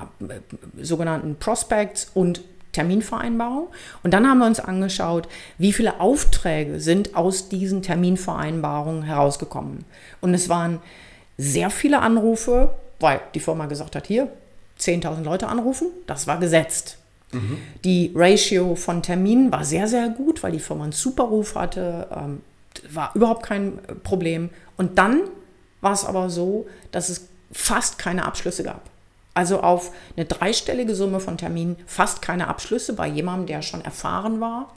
sogenannten 0.81 1.35
Prospects 1.35 2.11
und 2.13 2.41
Terminvereinbarung. 2.71 3.67
Und 4.03 4.13
dann 4.13 4.27
haben 4.27 4.39
wir 4.39 4.45
uns 4.45 4.59
angeschaut, 4.59 5.27
wie 5.57 5.73
viele 5.73 5.99
Aufträge 5.99 6.79
sind 6.79 7.15
aus 7.15 7.49
diesen 7.49 7.81
Terminvereinbarungen 7.81 9.03
herausgekommen. 9.03 9.85
Und 10.21 10.33
es 10.33 10.47
waren 10.47 10.79
sehr 11.37 11.69
viele 11.69 11.99
Anrufe, 11.99 12.73
weil 12.99 13.19
die 13.33 13.39
Firma 13.39 13.65
gesagt 13.65 13.95
hat, 13.95 14.07
hier 14.07 14.29
10.000 14.79 15.23
Leute 15.23 15.47
anrufen, 15.47 15.87
das 16.07 16.27
war 16.27 16.39
gesetzt. 16.39 16.97
Die 17.83 18.11
Ratio 18.13 18.75
von 18.75 19.01
Terminen 19.01 19.51
war 19.51 19.63
sehr, 19.63 19.87
sehr 19.87 20.09
gut, 20.09 20.43
weil 20.43 20.51
die 20.51 20.59
Firma 20.59 20.83
einen 20.83 20.91
super 20.91 21.23
Ruf 21.23 21.55
hatte. 21.55 22.07
Ähm, 22.11 22.41
war 22.89 23.11
überhaupt 23.15 23.43
kein 23.45 23.79
Problem. 24.03 24.49
Und 24.77 24.97
dann 24.97 25.21
war 25.81 25.93
es 25.93 26.05
aber 26.05 26.29
so, 26.29 26.67
dass 26.91 27.09
es 27.09 27.27
fast 27.51 27.97
keine 27.97 28.25
Abschlüsse 28.25 28.63
gab. 28.63 28.81
Also 29.33 29.61
auf 29.61 29.91
eine 30.17 30.25
dreistellige 30.25 30.93
Summe 30.93 31.21
von 31.21 31.37
Terminen 31.37 31.77
fast 31.85 32.21
keine 32.21 32.47
Abschlüsse 32.47 32.93
bei 32.93 33.07
jemandem, 33.07 33.47
der 33.47 33.61
schon 33.61 33.81
erfahren 33.81 34.41
war, 34.41 34.73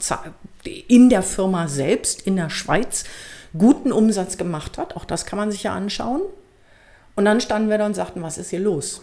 in 0.87 1.09
der 1.09 1.23
Firma 1.23 1.67
selbst, 1.67 2.21
in 2.21 2.37
der 2.37 2.49
Schweiz, 2.49 3.03
guten 3.57 3.91
Umsatz 3.91 4.37
gemacht 4.37 4.77
hat. 4.77 4.95
Auch 4.95 5.05
das 5.05 5.25
kann 5.25 5.37
man 5.37 5.51
sich 5.51 5.63
ja 5.63 5.73
anschauen. 5.73 6.21
Und 7.15 7.25
dann 7.25 7.41
standen 7.41 7.69
wir 7.69 7.77
da 7.77 7.85
und 7.85 7.95
sagten, 7.95 8.21
was 8.21 8.37
ist 8.37 8.49
hier 8.49 8.59
los? 8.59 9.01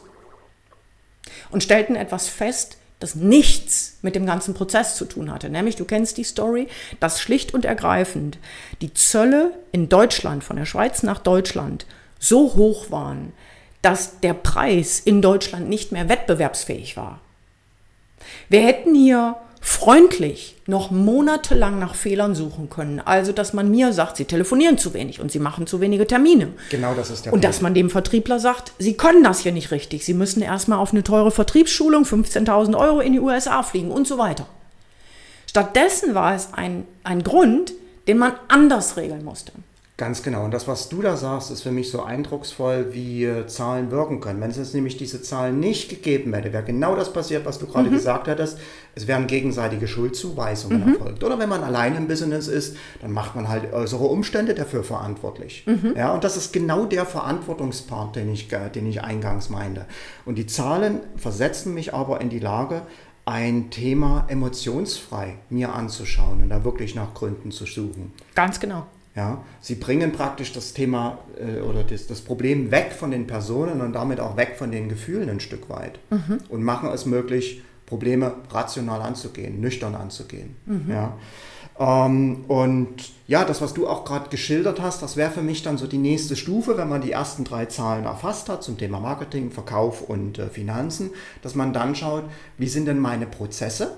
Und 1.51 1.63
stellten 1.63 1.97
etwas 1.97 2.29
fest, 2.29 2.79
das 3.03 3.15
nichts 3.15 3.99
mit 4.03 4.15
dem 4.15 4.27
ganzen 4.27 4.55
Prozess 4.55 4.97
zu 4.97 5.05
tun 5.05 5.33
hatte. 5.33 5.51
Nämlich, 5.51 5.77
du 5.77 5.85
kennst 5.85 6.17
die 6.17 6.25
Story, 6.25 6.69
dass 7.01 7.21
schlicht 7.21 7.55
und 7.55 7.65
ergreifend 7.65 8.39
die 8.81 8.95
Zölle 8.95 9.53
in 9.73 9.89
Deutschland, 9.89 10.45
von 10.45 10.57
der 10.57 10.67
Schweiz 10.67 11.03
nach 11.03 11.19
Deutschland, 11.19 11.87
so 12.19 12.55
hoch 12.55 12.91
waren, 12.91 13.33
dass 13.83 14.21
der 14.21 14.35
Preis 14.35 15.01
in 15.01 15.21
Deutschland 15.23 15.69
nicht 15.69 15.93
mehr 15.93 16.09
wettbewerbsfähig 16.09 16.97
war. 16.97 17.21
Wir 18.49 18.63
hätten 18.63 18.95
hier 18.95 19.37
freundlich 19.65 20.57
noch 20.67 20.91
monatelang 20.91 21.79
nach 21.79 21.95
Fehlern 21.95 22.35
suchen 22.35 22.69
können. 22.69 23.01
Also, 23.01 23.31
dass 23.33 23.53
man 23.53 23.71
mir 23.71 23.93
sagt, 23.93 24.17
sie 24.17 24.25
telefonieren 24.25 24.77
zu 24.77 24.93
wenig 24.93 25.21
und 25.21 25.31
sie 25.31 25.39
machen 25.39 25.69
zu 25.69 25.81
wenige 25.81 26.05
Termine. 26.07 26.49
Genau 26.71 26.95
das 26.95 27.11
ist 27.11 27.25
der 27.25 27.33
Und 27.33 27.41
Punkt. 27.41 27.45
dass 27.45 27.61
man 27.63 27.73
dem 27.73 27.89
Vertriebler 27.89 28.41
sagt, 28.41 28.73
sie 28.81 28.95
können 28.95 29.23
das 29.23 29.39
hier 29.41 29.53
nicht 29.53 29.71
richtig. 29.71 30.05
Sie 30.05 30.15
müssen 30.15 30.43
erstmal 30.43 30.79
auf 30.79 30.93
eine 30.93 31.05
teure 31.05 31.31
Vertriebsschulung, 31.31 32.03
15.000 32.03 32.77
Euro 32.77 33.01
in 33.01 33.13
die 33.13 33.21
USA 33.21 33.63
fliegen 33.63 33.93
und 33.93 34.07
so 34.09 34.19
weiter. 34.19 34.47
Stattdessen 35.47 36.15
war 36.15 36.35
es 36.35 36.49
ein, 36.55 36.85
ein 37.05 37.23
Grund, 37.23 37.73
den 38.09 38.19
man 38.19 38.33
anders 38.49 38.97
regeln 38.97 39.25
musste. 39.25 39.53
Ganz 39.99 40.23
genau. 40.23 40.47
Und 40.47 40.55
das, 40.55 40.67
was 40.67 40.89
du 40.89 41.03
da 41.03 41.17
sagst, 41.17 41.51
ist 41.51 41.63
für 41.63 41.71
mich 41.71 41.91
so 41.91 42.03
eindrucksvoll, 42.03 42.89
wie 42.93 43.25
äh, 43.25 43.47
Zahlen 43.47 43.91
wirken 43.91 44.21
können. 44.21 44.41
Wenn 44.41 44.51
es 44.51 44.57
jetzt 44.57 44.75
nämlich 44.75 44.97
diese 44.97 45.21
Zahlen 45.21 45.61
nicht 45.61 45.91
gegeben 45.91 46.33
hätte, 46.33 46.53
wäre 46.53 46.65
genau 46.65 46.97
das 46.97 47.13
passiert, 47.13 47.45
was 47.45 47.59
du 47.59 47.67
gerade 47.67 47.91
mhm. 47.91 47.95
gesagt 47.95 48.27
hattest. 48.27 48.59
Es 48.95 49.07
wären 49.07 49.27
gegenseitige 49.27 49.87
Schuldzuweisungen 49.87 50.83
mhm. 50.83 50.93
erfolgt. 50.95 51.23
Oder 51.23 51.39
wenn 51.39 51.51
man 51.51 51.63
allein 51.63 51.95
im 51.95 52.09
Business 52.09 52.49
ist, 52.49 52.77
dann 53.03 53.13
macht 53.13 53.37
man 53.37 53.49
halt 53.49 53.71
äußere 53.71 54.05
Umstände 54.05 54.55
dafür 54.55 54.83
verantwortlich. 54.83 55.65
Mhm. 55.67 55.95
Ja, 55.95 56.15
und 56.15 56.25
das 56.25 56.39
ist 56.39 56.55
genau 56.55 56.87
der 56.87 57.05
Verantwortungspart, 57.05 58.17
den 58.17 58.33
ich, 58.33 58.49
den 58.49 58.87
ich 58.87 59.03
eingangs 59.03 59.51
meinte. 59.51 59.85
Und 60.25 60.37
die 60.37 60.47
Zahlen 60.47 61.01
versetzen 61.17 61.75
mich 61.75 61.93
aber 61.93 62.23
in 62.23 62.31
die 62.31 62.39
Lage, 62.39 62.83
ein 63.25 63.71
Thema 63.71 64.25
emotionsfrei 64.29 65.37
mir 65.51 65.75
anzuschauen 65.75 66.43
und 66.43 66.49
da 66.49 66.65
wirklich 66.65 66.95
nach 66.95 67.15
Gründen 67.15 67.53
zu 67.53 67.67
suchen. 67.67 68.13
Ganz 68.35 68.59
genau. 68.59 68.87
Ja, 69.15 69.45
sie 69.61 69.75
bringen 69.75 70.13
praktisch 70.13 70.53
das 70.53 70.73
Thema 70.73 71.19
äh, 71.39 71.61
oder 71.61 71.85
das, 71.85 72.07
das, 72.07 72.23
Problem 72.23 72.71
weg 72.71 72.93
von 72.93 73.11
den 73.11 73.27
Personen 73.27 73.83
und 73.83 73.93
damit 73.93 74.21
auch 74.21 74.39
weg 74.39 74.55
von 74.57 74.71
den 74.71 74.89
Gefühlen 74.89 75.29
ein 75.29 75.41
Stück 75.41 75.69
weit 75.69 75.99
mhm. 76.09 76.39
und 76.49 76.63
machen 76.63 76.89
es 76.89 77.05
möglich, 77.05 77.63
Probleme 77.85 78.35
rational 78.51 79.03
anzugehen, 79.03 79.61
nüchtern 79.61 79.95
anzugehen. 79.95 80.57
Mhm. 80.65 80.91
Ja. 80.91 81.19
Ähm, 81.79 82.45
und 82.49 83.13
ja, 83.27 83.45
das, 83.45 83.61
was 83.61 83.75
du 83.75 83.87
auch 83.87 84.05
gerade 84.05 84.31
geschildert 84.31 84.81
hast, 84.81 85.03
das 85.03 85.17
wäre 85.17 85.31
für 85.31 85.43
mich 85.43 85.63
dann 85.63 85.77
so 85.77 85.87
die 85.87 85.99
nächste 85.99 86.37
Stufe, 86.37 86.79
wenn 86.79 86.89
man 86.89 87.03
die 87.03 87.13
ersten 87.13 87.45
drei 87.45 87.67
Zahlen 87.67 88.05
erfasst 88.05 88.49
hat 88.49 88.63
zum 88.63 88.79
Thema 88.79 88.99
Marketing, 89.01 89.51
Verkauf 89.51 90.03
und 90.03 90.39
äh, 90.39 90.49
Finanzen, 90.49 91.11
dass 91.43 91.55
man 91.55 91.75
dann 91.75 91.95
schaut, 91.95 92.25
wie 92.57 92.69
sind 92.69 92.87
denn 92.87 92.99
meine 92.99 93.27
Prozesse? 93.27 93.97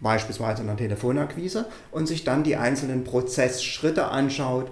Beispielsweise 0.00 0.62
in 0.62 0.68
der 0.68 0.76
Telefonakquise, 0.76 1.66
und 1.90 2.06
sich 2.06 2.24
dann 2.24 2.42
die 2.42 2.56
einzelnen 2.56 3.04
Prozessschritte 3.04 4.08
anschaut, 4.08 4.70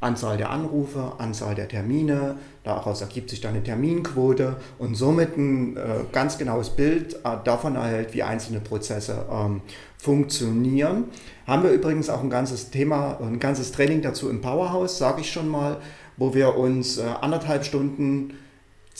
Anzahl 0.00 0.38
der 0.38 0.50
Anrufe, 0.50 1.12
Anzahl 1.18 1.54
der 1.54 1.68
Termine, 1.68 2.36
daraus 2.64 3.02
ergibt 3.02 3.28
sich 3.28 3.42
dann 3.42 3.54
eine 3.54 3.62
Terminquote 3.62 4.56
und 4.78 4.94
somit 4.94 5.36
ein 5.36 5.76
äh, 5.76 5.80
ganz 6.10 6.38
genaues 6.38 6.70
Bild 6.70 7.16
äh, 7.16 7.36
davon 7.44 7.76
erhält, 7.76 8.14
wie 8.14 8.22
einzelne 8.22 8.60
Prozesse 8.60 9.26
ähm, 9.30 9.60
funktionieren. 9.98 11.04
Haben 11.46 11.64
wir 11.64 11.70
übrigens 11.70 12.08
auch 12.08 12.22
ein 12.22 12.30
ganzes 12.30 12.70
Thema, 12.70 13.18
ein 13.20 13.38
ganzes 13.40 13.72
Training 13.72 14.00
dazu 14.00 14.30
im 14.30 14.40
Powerhouse, 14.40 14.96
sage 14.96 15.20
ich 15.20 15.30
schon 15.30 15.48
mal, 15.48 15.76
wo 16.16 16.32
wir 16.32 16.56
uns 16.56 16.96
äh, 16.96 17.02
anderthalb 17.20 17.64
Stunden 17.64 18.38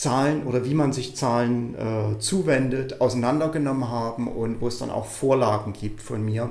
Zahlen 0.01 0.47
oder 0.47 0.65
wie 0.65 0.73
man 0.73 0.93
sich 0.93 1.15
Zahlen 1.15 1.75
äh, 1.75 2.17
zuwendet, 2.17 3.01
auseinandergenommen 3.01 3.87
haben 3.87 4.27
und 4.27 4.59
wo 4.59 4.67
es 4.67 4.79
dann 4.79 4.89
auch 4.89 5.05
Vorlagen 5.05 5.73
gibt 5.73 6.01
von 6.01 6.25
mir, 6.25 6.49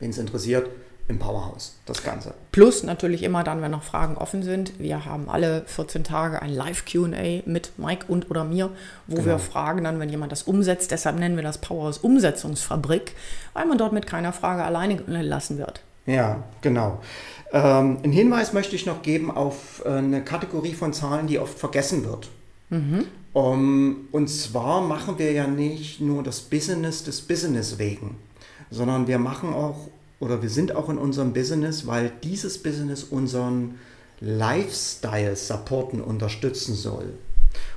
wenn 0.00 0.08
es 0.08 0.16
interessiert, 0.16 0.66
im 1.08 1.18
Powerhouse, 1.18 1.76
das 1.84 2.02
Ganze. 2.02 2.32
Plus 2.50 2.84
natürlich 2.84 3.22
immer 3.22 3.44
dann, 3.44 3.60
wenn 3.60 3.72
noch 3.72 3.82
Fragen 3.82 4.16
offen 4.16 4.42
sind. 4.42 4.80
Wir 4.80 5.04
haben 5.04 5.28
alle 5.28 5.64
14 5.66 6.04
Tage 6.04 6.40
ein 6.40 6.48
Live-QA 6.48 7.42
mit 7.44 7.72
Mike 7.76 8.06
und 8.08 8.30
oder 8.30 8.44
mir, 8.44 8.70
wo 9.08 9.16
genau. 9.16 9.26
wir 9.26 9.38
fragen 9.38 9.84
dann, 9.84 10.00
wenn 10.00 10.08
jemand 10.08 10.32
das 10.32 10.44
umsetzt. 10.44 10.90
Deshalb 10.90 11.18
nennen 11.18 11.36
wir 11.36 11.42
das 11.42 11.58
Powerhouse 11.58 11.98
Umsetzungsfabrik, 11.98 13.12
weil 13.52 13.66
man 13.66 13.76
dort 13.76 13.92
mit 13.92 14.06
keiner 14.06 14.32
Frage 14.32 14.64
alleine 14.64 14.96
gelassen 14.96 15.58
wird. 15.58 15.82
Ja, 16.06 16.44
genau. 16.62 17.00
Ähm, 17.52 17.98
einen 18.02 18.12
Hinweis 18.14 18.54
möchte 18.54 18.74
ich 18.74 18.86
noch 18.86 19.02
geben 19.02 19.30
auf 19.30 19.82
äh, 19.84 19.90
eine 19.90 20.24
Kategorie 20.24 20.72
von 20.72 20.94
Zahlen, 20.94 21.26
die 21.26 21.38
oft 21.38 21.58
vergessen 21.58 22.06
wird. 22.06 22.30
Mhm. 22.70 23.04
Um, 23.32 24.08
und 24.10 24.28
zwar 24.28 24.80
machen 24.80 25.18
wir 25.18 25.32
ja 25.32 25.46
nicht 25.46 26.00
nur 26.00 26.22
das 26.22 26.40
Business 26.40 27.04
des 27.04 27.20
Business 27.20 27.78
wegen, 27.78 28.16
sondern 28.70 29.06
wir 29.06 29.18
machen 29.18 29.50
auch 29.52 29.88
oder 30.20 30.42
wir 30.42 30.50
sind 30.50 30.74
auch 30.74 30.88
in 30.88 30.98
unserem 30.98 31.32
Business, 31.32 31.86
weil 31.86 32.10
dieses 32.24 32.58
Business 32.58 33.04
unseren 33.04 33.76
Lifestyle 34.20 35.36
supporten, 35.36 36.00
unterstützen 36.00 36.74
soll. 36.74 37.14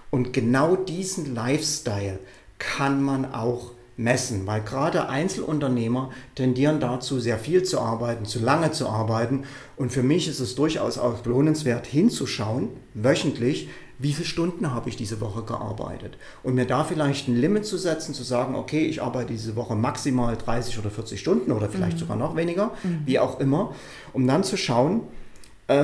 Und 0.10 0.34
genau 0.34 0.76
diesen 0.76 1.36
Lifestyle 1.36 2.20
kann 2.58 3.04
man 3.04 3.34
auch 3.34 3.72
messen, 3.96 4.48
weil 4.48 4.62
gerade 4.62 5.10
Einzelunternehmer 5.10 6.10
tendieren 6.36 6.80
dazu, 6.80 7.20
sehr 7.20 7.38
viel 7.38 7.64
zu 7.64 7.80
arbeiten, 7.80 8.26
zu 8.26 8.40
lange 8.40 8.72
zu 8.72 8.90
arbeiten. 8.90 9.44
Und 9.78 9.92
für 9.92 10.02
mich 10.02 10.28
ist 10.28 10.40
es 10.40 10.56
durchaus 10.56 10.98
auch 10.98 11.24
lohnenswert 11.26 11.86
hinzuschauen, 11.86 12.70
wöchentlich, 12.96 13.70
wie 14.02 14.14
viele 14.14 14.28
Stunden 14.28 14.74
habe 14.74 14.90
ich 14.90 14.96
diese 14.96 15.22
Woche 15.22 15.44
gearbeitet. 15.44 16.18
Und 16.44 16.56
mir 16.56 16.66
da 16.66 16.84
vielleicht 16.84 17.28
ein 17.28 17.36
Limit 17.36 17.66
zu 17.66 17.78
setzen, 17.78 18.14
zu 18.14 18.24
sagen, 18.24 18.56
okay, 18.56 18.86
ich 18.86 19.02
arbeite 19.02 19.32
diese 19.32 19.56
Woche 19.56 19.76
maximal 19.76 20.36
30 20.36 20.80
oder 20.80 20.90
40 20.90 21.20
Stunden 21.20 21.52
oder 21.52 21.70
vielleicht 21.70 21.98
mhm. 21.98 22.02
sogar 22.02 22.18
noch 22.18 22.36
weniger, 22.36 22.72
mhm. 22.84 23.02
wie 23.06 23.20
auch 23.20 23.40
immer, 23.40 23.74
um 24.14 24.26
dann 24.28 24.44
zu 24.44 24.58
schauen, 24.58 25.02
äh, 25.68 25.82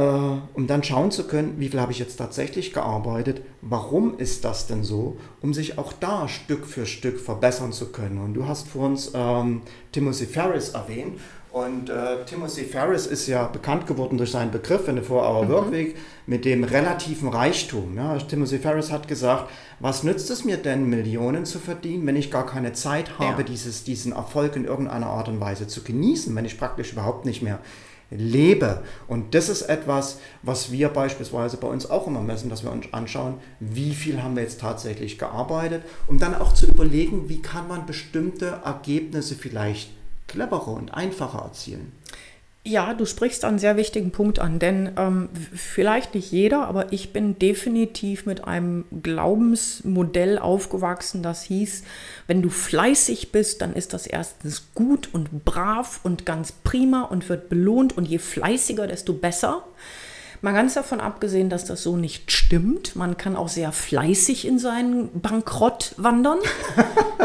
um 0.54 0.68
dann 0.68 0.84
schauen 0.84 1.12
zu 1.12 1.26
können, 1.28 1.56
wie 1.60 1.70
viel 1.70 1.80
habe 1.80 1.92
ich 1.92 2.00
jetzt 2.00 2.18
tatsächlich 2.18 2.74
gearbeitet, 2.74 3.42
warum 3.62 4.18
ist 4.18 4.44
das 4.44 4.68
denn 4.68 4.84
so, 4.84 5.18
um 5.42 5.54
sich 5.54 5.78
auch 5.78 5.94
da 5.94 6.28
Stück 6.28 6.66
für 6.66 6.86
Stück 6.86 7.20
verbessern 7.20 7.72
zu 7.72 7.92
können. 7.92 8.18
Und 8.18 8.34
du 8.34 8.48
hast 8.48 8.68
vor 8.68 8.86
uns 8.86 9.12
ähm, 9.14 9.62
Timothy 9.92 10.26
Ferris 10.26 10.70
erwähnt 10.70 11.20
und 11.52 11.90
äh, 11.90 12.26
Timothy 12.26 12.66
Ferris 12.66 13.08
ist 13.08 13.28
ja 13.28 13.48
bekannt 13.48 13.88
geworden 13.88 14.18
durch 14.18 14.32
seinen 14.32 14.52
Begriff 14.52 14.88
in 14.88 14.96
the 14.98 15.02
Four-Hour 15.02 15.46
mhm. 15.46 15.50
Workweek 15.50 15.96
mit 16.26 16.46
dem 16.46 16.64
relativen 16.64 17.30
Reichtum. 17.30 17.96
Ja, 17.96 18.18
Timothy 18.18 18.60
Ferris 18.60 18.92
hat 18.92 19.08
gesagt, 19.08 19.50
was 19.80 20.04
nützt 20.04 20.30
es 20.30 20.44
mir 20.44 20.58
denn, 20.58 20.90
Millionen 20.90 21.46
zu 21.46 21.60
verdienen, 21.60 22.06
wenn 22.06 22.16
ich 22.16 22.32
gar 22.32 22.46
keine 22.46 22.74
Zeit 22.74 23.18
habe, 23.18 23.42
ja. 23.42 23.48
dieses, 23.48 23.84
diesen 23.84 24.12
Erfolg 24.12 24.56
in 24.56 24.66
irgendeiner 24.66 25.08
Art 25.08 25.30
und 25.30 25.40
Weise 25.40 25.68
zu 25.68 25.84
genießen, 25.84 26.36
wenn 26.36 26.46
ich 26.46 26.58
praktisch 26.58 26.92
überhaupt 26.92 27.26
nicht 27.26 27.42
mehr 27.42 27.60
lebe. 28.10 28.84
Und 29.08 29.34
das 29.34 29.50
ist 29.50 29.64
etwas, 29.64 30.20
was 30.42 30.72
wir 30.72 30.90
beispielsweise 30.90 31.58
bei 31.58 31.68
uns 31.68 31.90
auch 31.90 32.08
immer 32.08 32.22
messen, 32.22 32.50
dass 32.50 32.64
wir 32.64 32.72
uns 32.72 32.94
anschauen, 32.94 33.36
wie 33.60 33.94
viel 33.94 34.22
haben 34.22 34.36
wir 34.36 34.44
jetzt 34.44 34.62
tatsächlich 34.62 35.18
gearbeitet, 35.18 35.84
um 36.08 36.20
dann 36.20 36.36
auch 36.36 36.54
zu 36.54 36.68
überlegen, 36.68 37.30
wie 37.30 37.42
kann 37.42 37.68
man 37.68 37.86
bestimmte 37.86 38.62
Ergebnisse 38.64 39.36
vielleicht 39.36 39.92
cleverer 40.28 40.70
und 40.70 40.94
einfacher 40.94 41.40
erzielen. 41.40 41.92
Ja, 42.68 42.94
du 42.94 43.06
sprichst 43.06 43.46
einen 43.46 43.60
sehr 43.60 43.78
wichtigen 43.78 44.12
Punkt 44.12 44.40
an, 44.40 44.60
denn 44.60 44.92
ähm, 44.98 45.30
vielleicht 45.56 46.16
nicht 46.16 46.34
jeder, 46.34 46.68
aber 46.68 46.92
ich 46.92 47.14
bin 47.14 47.40
definitiv 47.40 48.26
mit 48.26 48.44
einem 48.44 48.84
Glaubensmodell 49.04 50.38
aufgewachsen, 50.38 51.24
das 51.24 51.44
hieß, 51.44 51.84
wenn 52.28 52.42
du 52.42 52.50
fleißig 52.50 53.32
bist, 53.32 53.62
dann 53.62 53.72
ist 53.72 53.94
das 53.94 54.06
erstens 54.06 54.74
gut 54.76 55.08
und 55.14 55.46
brav 55.46 56.02
und 56.04 56.26
ganz 56.26 56.52
prima 56.52 57.04
und 57.04 57.30
wird 57.30 57.48
belohnt 57.48 57.96
und 57.96 58.06
je 58.06 58.18
fleißiger, 58.18 58.86
desto 58.86 59.14
besser. 59.14 59.64
Mal 60.42 60.54
ganz 60.54 60.76
davon 60.76 61.00
abgesehen, 61.00 61.50
dass 61.50 61.66
das 61.66 61.82
so 61.82 61.98
nicht 61.98 62.32
stimmt. 62.32 62.96
Man 62.96 63.18
kann 63.18 63.36
auch 63.36 63.50
sehr 63.50 63.72
fleißig 63.72 64.48
in 64.48 64.60
seinen 64.60 65.22
Bankrott 65.22 65.94
wandern. 65.98 66.40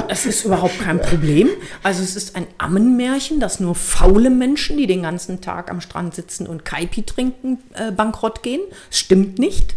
Das 0.09 0.27
ist 0.27 0.45
überhaupt 0.45 0.79
kein 0.81 1.01
Problem. 1.01 1.49
Also 1.83 2.03
es 2.03 2.17
ist 2.17 2.37
ein 2.37 2.47
Ammenmärchen, 2.59 3.41
dass 3.41 3.61
nur 3.61 3.75
faule 3.75 4.29
Menschen, 4.29 4.77
die 4.77 4.87
den 4.87 5.03
ganzen 5.03 5.41
Tag 5.41 5.71
am 5.71 5.81
Strand 5.81 6.15
sitzen 6.15 6.47
und 6.47 6.67
Kaipi 6.67 7.03
trinken, 7.03 7.59
äh, 7.75 7.93
bankrott 7.93 8.43
gehen. 8.43 8.61
Das 8.91 8.99
stimmt 8.99 9.39
nicht. 9.39 9.75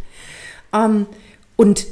Ähm, 0.74 1.06
und 1.56 1.86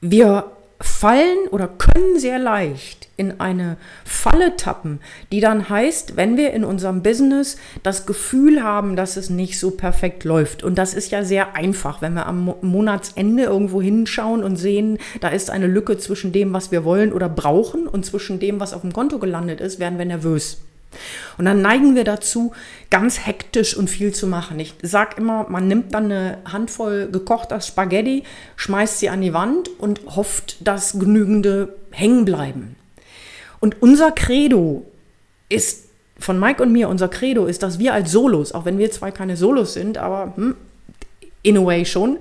wir 0.00 0.52
fallen 0.80 1.48
oder 1.50 1.66
können 1.66 2.18
sehr 2.18 2.38
leicht 2.38 3.08
in 3.16 3.40
eine 3.40 3.76
Falle 4.04 4.56
tappen, 4.56 5.00
die 5.32 5.40
dann 5.40 5.68
heißt, 5.68 6.16
wenn 6.16 6.36
wir 6.36 6.52
in 6.52 6.64
unserem 6.64 7.02
Business 7.02 7.56
das 7.82 8.06
Gefühl 8.06 8.62
haben, 8.62 8.94
dass 8.94 9.16
es 9.16 9.28
nicht 9.28 9.58
so 9.58 9.72
perfekt 9.72 10.22
läuft. 10.22 10.62
Und 10.62 10.78
das 10.78 10.94
ist 10.94 11.10
ja 11.10 11.24
sehr 11.24 11.56
einfach, 11.56 12.00
wenn 12.00 12.14
wir 12.14 12.26
am 12.26 12.54
Monatsende 12.62 13.42
irgendwo 13.42 13.82
hinschauen 13.82 14.44
und 14.44 14.56
sehen, 14.56 14.98
da 15.20 15.28
ist 15.28 15.50
eine 15.50 15.66
Lücke 15.66 15.98
zwischen 15.98 16.30
dem, 16.30 16.52
was 16.52 16.70
wir 16.70 16.84
wollen 16.84 17.12
oder 17.12 17.28
brauchen 17.28 17.88
und 17.88 18.06
zwischen 18.06 18.38
dem, 18.38 18.60
was 18.60 18.72
auf 18.72 18.82
dem 18.82 18.92
Konto 18.92 19.18
gelandet 19.18 19.60
ist, 19.60 19.80
werden 19.80 19.98
wir 19.98 20.06
nervös. 20.06 20.58
Und 21.36 21.44
dann 21.44 21.62
neigen 21.62 21.94
wir 21.94 22.04
dazu, 22.04 22.52
ganz 22.90 23.26
hektisch 23.26 23.76
und 23.76 23.88
viel 23.88 24.12
zu 24.12 24.26
machen. 24.26 24.58
Ich 24.58 24.74
sage 24.82 25.16
immer, 25.18 25.46
man 25.48 25.68
nimmt 25.68 25.94
dann 25.94 26.06
eine 26.06 26.38
Handvoll 26.50 27.08
gekochter 27.12 27.60
Spaghetti, 27.60 28.24
schmeißt 28.56 28.98
sie 28.98 29.08
an 29.08 29.20
die 29.20 29.34
Wand 29.34 29.68
und 29.78 30.00
hofft, 30.16 30.56
dass 30.60 30.98
genügende 30.98 31.76
hängen 31.90 32.24
bleiben. 32.24 32.76
Und 33.60 33.82
unser 33.82 34.12
Credo 34.12 34.84
ist, 35.48 35.88
von 36.18 36.40
Mike 36.40 36.62
und 36.62 36.72
mir, 36.72 36.88
unser 36.88 37.08
Credo 37.08 37.46
ist, 37.46 37.62
dass 37.62 37.78
wir 37.78 37.94
als 37.94 38.10
Solos, 38.10 38.52
auch 38.52 38.64
wenn 38.64 38.78
wir 38.78 38.90
zwei 38.90 39.10
keine 39.10 39.36
Solos 39.36 39.74
sind, 39.74 39.98
aber 39.98 40.32
hm, 40.36 40.56
in 41.42 41.56
a 41.56 41.64
way 41.64 41.84
schon, 41.84 42.18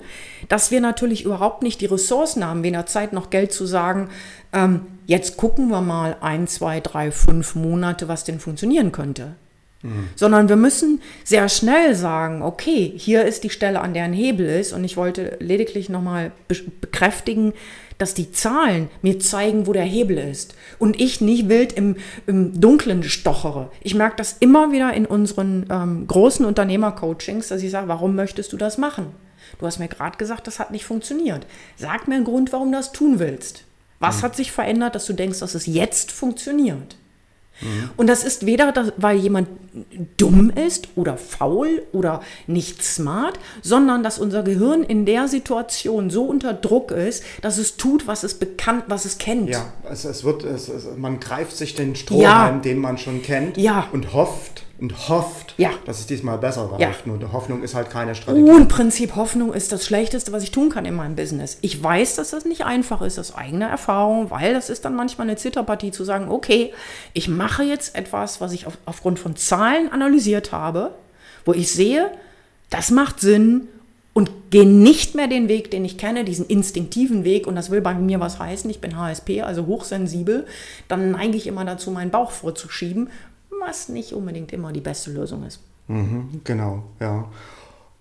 dass 0.50 0.71
wir 0.71 0.82
natürlich 0.82 1.26
überhaupt 1.26 1.63
nicht 1.63 1.82
die 1.82 1.86
Ressourcen 1.86 2.45
haben, 2.45 2.63
weder 2.63 2.86
Zeit 2.86 3.13
noch 3.13 3.30
Geld 3.30 3.52
zu 3.52 3.65
sagen, 3.65 4.10
ähm, 4.54 4.82
jetzt 5.06 5.38
gucken 5.38 5.69
wir 5.69 5.82
mal 5.82 6.17
ein, 6.21 6.47
zwei, 6.47 6.80
drei, 6.80 7.12
fünf 7.12 7.56
Monate, 7.56 8.08
was 8.08 8.23
denn 8.23 8.39
funktionieren 8.39 8.91
könnte. 8.91 9.36
Mhm. 9.84 10.10
Sondern 10.15 10.50
wir 10.50 10.56
müssen 10.56 11.02
sehr 11.23 11.50
schnell 11.50 11.95
sagen, 11.95 12.41
okay, 12.41 12.93
hier 12.95 13.26
ist 13.26 13.43
die 13.43 13.50
Stelle, 13.50 13.82
an 13.82 13.93
der 13.93 14.06
ein 14.06 14.13
Hebel 14.13 14.47
ist. 14.47 14.73
Und 14.73 14.84
ich 14.84 14.97
wollte 14.97 15.38
lediglich 15.39 15.89
nochmal 15.89 16.32
be 16.47 16.56
bekräftigen, 16.82 17.54
dass 17.97 18.13
die 18.13 18.32
Zahlen 18.32 18.89
mir 19.02 19.19
zeigen, 19.19 19.67
wo 19.67 19.73
der 19.73 19.84
Hebel 19.84 20.17
ist. 20.17 20.56
Und 20.80 21.00
ich 21.00 21.21
nicht 21.21 21.50
wild 21.50 21.73
im, 21.73 21.95
im 22.28 22.60
Dunklen 22.60 23.04
stochere. 23.04 23.71
Ich 23.82 23.95
merke 23.95 24.15
das 24.17 24.38
immer 24.39 24.71
wieder 24.71 24.93
in 24.93 25.06
unseren 25.06 25.65
ähm, 25.69 26.06
großen 26.08 26.45
Unternehmercoachings, 26.45 27.47
dass 27.47 27.63
ich 27.63 27.71
sage, 27.71 27.88
warum 27.88 28.15
möchtest 28.15 28.54
du 28.54 28.58
das 28.58 28.78
machen? 28.78 29.08
Du 29.60 29.66
hast 29.66 29.80
mir 29.80 29.88
gerade 29.88 30.18
gesagt, 30.18 30.48
das 30.48 30.60
hat 30.60 30.72
nicht 30.72 30.86
funktioniert. 30.86 31.46
Sag 31.76 32.08
mir 32.08 32.16
einen 32.16 32.26
Grund, 32.26 32.52
warum 32.54 32.72
du 32.72 32.78
das 32.78 32.92
tun 32.92 33.20
willst. 33.20 33.64
Was 34.00 34.18
mhm. 34.18 34.22
hat 34.24 34.36
sich 34.36 34.52
verändert, 34.52 34.96
dass 34.96 35.06
du 35.06 35.14
denkst, 35.14 35.40
dass 35.40 35.56
es 35.56 35.66
jetzt 35.66 36.12
funktioniert? 36.12 36.96
Mhm. 37.62 37.90
Und 37.98 38.08
das 38.08 38.24
ist 38.24 38.46
weder, 38.46 38.94
weil 38.98 39.18
jemand 39.18 39.48
dumm 40.18 40.50
ist 40.50 40.90
oder 40.96 41.18
faul 41.18 41.84
oder 41.92 42.22
nicht 42.46 42.84
smart, 42.84 43.40
sondern 43.62 44.04
dass 44.04 44.20
unser 44.20 44.44
Gehirn 44.44 44.84
in 44.84 45.06
der 45.06 45.28
Situation 45.28 46.10
so 46.10 46.26
unter 46.26 46.54
Druck 46.54 46.92
ist, 46.92 47.24
dass 47.42 47.58
es 47.58 47.78
tut, 47.78 48.08
was 48.08 48.24
es 48.24 48.36
bekannt, 48.36 48.86
was 48.88 49.06
es 49.06 49.18
kennt. 49.18 49.50
Ja, 49.50 49.74
es, 49.90 50.06
es 50.06 50.24
wird, 50.24 50.44
es, 50.44 50.70
es, 50.70 50.88
man 50.98 51.20
greift 51.20 51.56
sich 51.56 51.76
den 51.76 51.96
Strohhalm, 51.96 52.56
ja. 52.56 52.62
den 52.62 52.78
man 52.78 52.98
schon 52.98 53.22
kennt, 53.22 53.58
ja. 53.58 53.88
und 53.92 54.14
hofft, 54.14 54.64
und 54.80 55.10
hofft, 55.10 55.56
ja. 55.58 55.72
dass 55.86 56.00
es 56.00 56.06
diesmal 56.06 56.38
besser 56.38 56.68
läuft. 56.68 56.82
Ja. 56.82 56.92
Nur 57.06 57.32
Hoffnung 57.34 57.63
ist 57.63 57.74
halt 57.74 57.90
keine 57.90 58.13
Strategie. 58.13 58.50
Und 58.50 58.68
Prinzip 58.68 59.16
Hoffnung 59.16 59.54
ist 59.54 59.72
das 59.72 59.86
Schlechteste, 59.86 60.32
was 60.32 60.44
ich 60.44 60.52
tun 60.52 60.70
kann 60.70 60.86
in 60.86 60.94
meinem 60.94 61.16
Business. 61.16 61.58
Ich 61.62 61.82
weiß, 61.82 62.16
dass 62.16 62.30
das 62.30 62.46
nicht 62.46 62.66
einfach 62.66 63.02
ist, 63.02 63.18
aus 63.18 63.34
eigener 63.34 63.68
Erfahrung, 63.68 64.30
weil 64.30 64.54
das 64.54 64.70
ist 64.70 64.86
dann 64.86 64.96
manchmal 64.96 65.28
eine 65.28 65.38
Zitterpartie 65.38 65.92
zu 65.92 66.04
sagen, 66.04 66.30
okay, 66.30 66.74
ich 67.13 67.28
mache 67.28 67.63
jetzt 67.63 67.96
etwas, 67.96 68.40
was 68.40 68.52
ich 68.52 68.68
auf, 68.68 68.78
aufgrund 68.86 69.18
von 69.18 69.36
Zahlen 69.36 69.92
analysiert 69.92 70.52
habe, 70.52 70.92
wo 71.46 71.54
ich 71.54 71.72
sehe, 71.72 72.12
das 72.70 72.92
macht 72.92 73.20
Sinn 73.20 73.68
und 74.18 74.32
gehe 74.50 74.66
nicht 74.66 75.13
mehr 75.13 75.28
den 75.28 75.48
Weg, 75.48 75.70
den 75.70 75.86
ich 75.86 76.00
kenne, 76.00 76.24
diesen 76.24 76.48
instinktiven 76.48 77.24
Weg. 77.24 77.46
Und 77.46 77.56
das 77.56 77.70
will 77.70 77.82
bei 77.82 77.94
mir 77.94 78.20
was 78.20 78.40
heißen. 78.40 78.68
Ich 78.68 78.82
bin 78.82 78.98
HSP, 78.98 79.44
also 79.44 79.68
hochsensibel. 79.68 80.48
Dann 80.88 81.12
neige 81.12 81.38
ich 81.38 81.46
immer 81.46 81.66
dazu, 81.66 81.92
meinen 81.92 82.10
Bauch 82.10 82.32
vorzuschieben 82.32 83.12
was 83.60 83.89
nicht 83.89 84.13
unbedingt 84.13 84.54
immer 84.54 84.72
die 84.72 84.82
beste 84.82 85.12
Lösung 85.12 85.43
ist. 85.43 85.60
Mhm, 85.88 86.41
genau, 86.43 86.84
ja. 87.00 87.30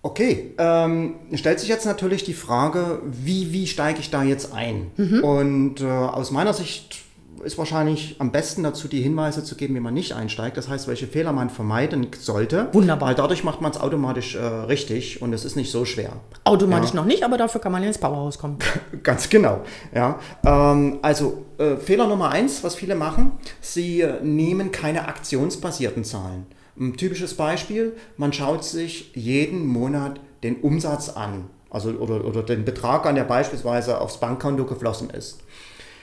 Okay, 0.01 0.53
ähm, 0.57 1.15
stellt 1.33 1.59
sich 1.59 1.69
jetzt 1.69 1.85
natürlich 1.85 2.23
die 2.23 2.33
Frage, 2.33 3.01
wie, 3.05 3.51
wie 3.51 3.67
steige 3.67 3.99
ich 3.99 4.09
da 4.09 4.23
jetzt 4.23 4.53
ein? 4.53 4.91
Mhm. 4.95 5.23
Und 5.23 5.81
äh, 5.81 5.85
aus 5.85 6.31
meiner 6.31 6.53
Sicht 6.53 7.03
ist 7.47 7.57
wahrscheinlich 7.57 8.17
am 8.19 8.31
besten 8.31 8.61
dazu, 8.61 8.89
die 8.89 9.01
Hinweise 9.01 9.43
zu 9.43 9.55
geben, 9.55 9.73
wie 9.75 9.79
man 9.79 9.93
nicht 9.93 10.13
einsteigt. 10.13 10.57
Das 10.57 10.67
heißt, 10.67 10.87
welche 10.87 11.07
Fehler 11.07 11.31
man 11.31 11.49
vermeiden 11.49 12.07
sollte. 12.19 12.67
Wunderbar. 12.73 13.09
Weil 13.09 13.15
dadurch 13.15 13.45
macht 13.45 13.61
man 13.61 13.71
es 13.71 13.79
automatisch 13.79 14.35
äh, 14.35 14.39
richtig 14.39 15.21
und 15.21 15.31
es 15.31 15.45
ist 15.45 15.55
nicht 15.55 15.71
so 15.71 15.85
schwer. 15.85 16.11
Automatisch 16.43 16.89
ja. 16.89 16.97
noch 16.97 17.05
nicht, 17.05 17.23
aber 17.23 17.37
dafür 17.37 17.61
kann 17.61 17.71
man 17.71 17.81
ins 17.83 17.97
Powerhouse 17.97 18.37
kommen. 18.37 18.59
Ganz 19.03 19.29
genau. 19.29 19.61
Ja. 19.95 20.19
Ähm, 20.45 20.99
also 21.01 21.45
äh, 21.57 21.77
Fehler 21.77 22.07
Nummer 22.07 22.31
eins, 22.31 22.63
was 22.65 22.75
viele 22.75 22.95
machen, 22.95 23.31
sie 23.61 24.01
äh, 24.01 24.21
nehmen 24.21 24.73
keine 24.73 25.07
aktionsbasierten 25.07 26.03
Zahlen. 26.03 26.47
Ein 26.77 26.97
typisches 26.97 27.33
Beispiel, 27.33 27.95
man 28.17 28.33
schaut 28.33 28.65
sich 28.65 29.15
jeden 29.15 29.65
Monat 29.65 30.19
den 30.43 30.57
Umsatz 30.57 31.09
an. 31.09 31.45
Also, 31.69 31.91
oder, 31.91 32.25
oder 32.25 32.43
den 32.43 32.65
Betrag 32.65 33.05
an, 33.05 33.15
der 33.15 33.23
beispielsweise 33.23 33.99
aufs 34.01 34.17
Bankkonto 34.17 34.65
geflossen 34.65 35.09
ist. 35.09 35.39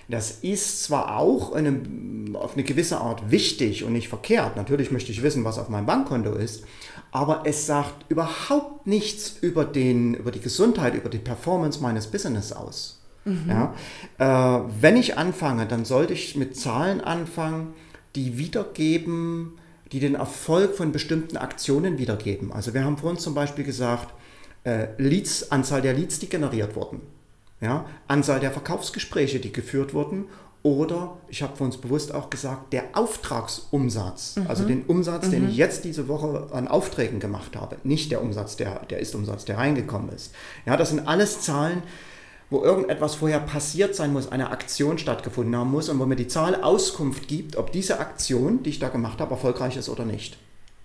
Das 0.08 0.30
ist 0.42 0.84
zwar 0.84 1.18
auch 1.18 1.52
eine, 1.52 1.80
auf 2.34 2.54
eine 2.54 2.64
gewisse 2.64 3.00
Art 3.00 3.30
wichtig 3.30 3.84
und 3.84 3.92
nicht 3.92 4.08
verkehrt. 4.08 4.56
Natürlich 4.56 4.90
möchte 4.90 5.12
ich 5.12 5.22
wissen, 5.22 5.44
was 5.44 5.58
auf 5.58 5.68
meinem 5.68 5.86
Bankkonto 5.86 6.34
ist. 6.34 6.64
Aber 7.10 7.42
es 7.44 7.66
sagt 7.66 8.10
überhaupt 8.10 8.86
nichts 8.86 9.36
über, 9.40 9.64
den, 9.64 10.14
über 10.14 10.30
die 10.30 10.40
Gesundheit, 10.40 10.94
über 10.94 11.08
die 11.08 11.18
Performance 11.18 11.80
meines 11.80 12.08
Business 12.08 12.52
aus. 12.52 13.00
Mhm. 13.24 13.48
Ja? 13.48 13.74
Äh, 14.18 14.64
wenn 14.80 14.96
ich 14.96 15.16
anfange, 15.16 15.66
dann 15.66 15.84
sollte 15.84 16.12
ich 16.12 16.36
mit 16.36 16.56
Zahlen 16.56 17.00
anfangen, 17.00 17.72
die 18.14 18.36
wiedergeben, 18.36 19.58
die 19.92 20.00
den 20.00 20.16
Erfolg 20.16 20.74
von 20.74 20.92
bestimmten 20.92 21.36
Aktionen 21.36 21.98
wiedergeben. 21.98 22.52
Also 22.52 22.74
wir 22.74 22.84
haben 22.84 22.98
vorhin 22.98 23.18
zum 23.18 23.34
Beispiel 23.34 23.64
gesagt, 23.64 24.12
äh, 24.64 24.88
Leads, 24.98 25.50
Anzahl 25.50 25.82
der 25.82 25.94
Leads, 25.94 26.18
die 26.18 26.28
generiert 26.28 26.76
wurden 26.76 27.00
ja, 27.60 27.84
Anzahl 28.08 28.40
der 28.40 28.50
Verkaufsgespräche, 28.50 29.40
die 29.40 29.52
geführt 29.52 29.94
wurden 29.94 30.26
Oder 30.66 31.18
ich 31.28 31.42
habe 31.42 31.54
für 31.56 31.64
uns 31.64 31.76
bewusst 31.76 32.14
auch 32.14 32.30
gesagt, 32.30 32.72
der 32.72 32.84
Auftragsumsatz, 32.94 34.36
Mhm. 34.36 34.46
also 34.48 34.64
den 34.64 34.82
Umsatz, 34.86 35.28
den 35.28 35.50
ich 35.50 35.56
jetzt 35.58 35.84
diese 35.84 36.08
Woche 36.08 36.48
an 36.52 36.68
Aufträgen 36.68 37.20
gemacht 37.20 37.54
habe, 37.54 37.76
nicht 37.84 38.10
der 38.10 38.22
Umsatz, 38.22 38.56
der, 38.56 38.80
der 38.86 38.98
Ist-Umsatz, 38.98 39.44
der 39.44 39.58
reingekommen 39.58 40.08
ist. 40.10 40.34
Ja, 40.64 40.78
das 40.78 40.88
sind 40.88 41.06
alles 41.06 41.42
Zahlen, 41.42 41.82
wo 42.48 42.62
irgendetwas 42.62 43.14
vorher 43.14 43.40
passiert 43.40 43.94
sein 43.94 44.12
muss, 44.14 44.32
eine 44.32 44.50
Aktion 44.50 44.96
stattgefunden 44.96 45.54
haben 45.54 45.70
muss 45.70 45.90
und 45.90 45.98
wo 45.98 46.06
mir 46.06 46.16
die 46.16 46.28
Zahl 46.28 46.62
Auskunft 46.62 47.28
gibt, 47.28 47.56
ob 47.56 47.70
diese 47.72 48.00
Aktion, 48.00 48.62
die 48.62 48.70
ich 48.70 48.78
da 48.78 48.88
gemacht 48.88 49.20
habe, 49.20 49.32
erfolgreich 49.32 49.76
ist 49.76 49.90
oder 49.90 50.06
nicht. 50.06 50.38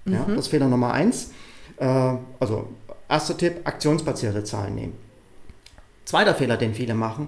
Ja, 0.05 0.25
das 0.27 0.39
ist 0.39 0.47
Fehler 0.49 0.67
Nummer 0.67 0.91
eins. 0.91 1.31
Äh, 1.77 2.15
also 2.39 2.67
erster 3.07 3.37
Tipp, 3.37 3.61
aktionsbasierte 3.63 4.43
Zahlen 4.43 4.75
nehmen. 4.75 5.08
Zweiter 6.09 6.33
Fehler, 6.33 6.57
den 6.57 6.73
viele 6.73 6.95
machen, 6.95 7.27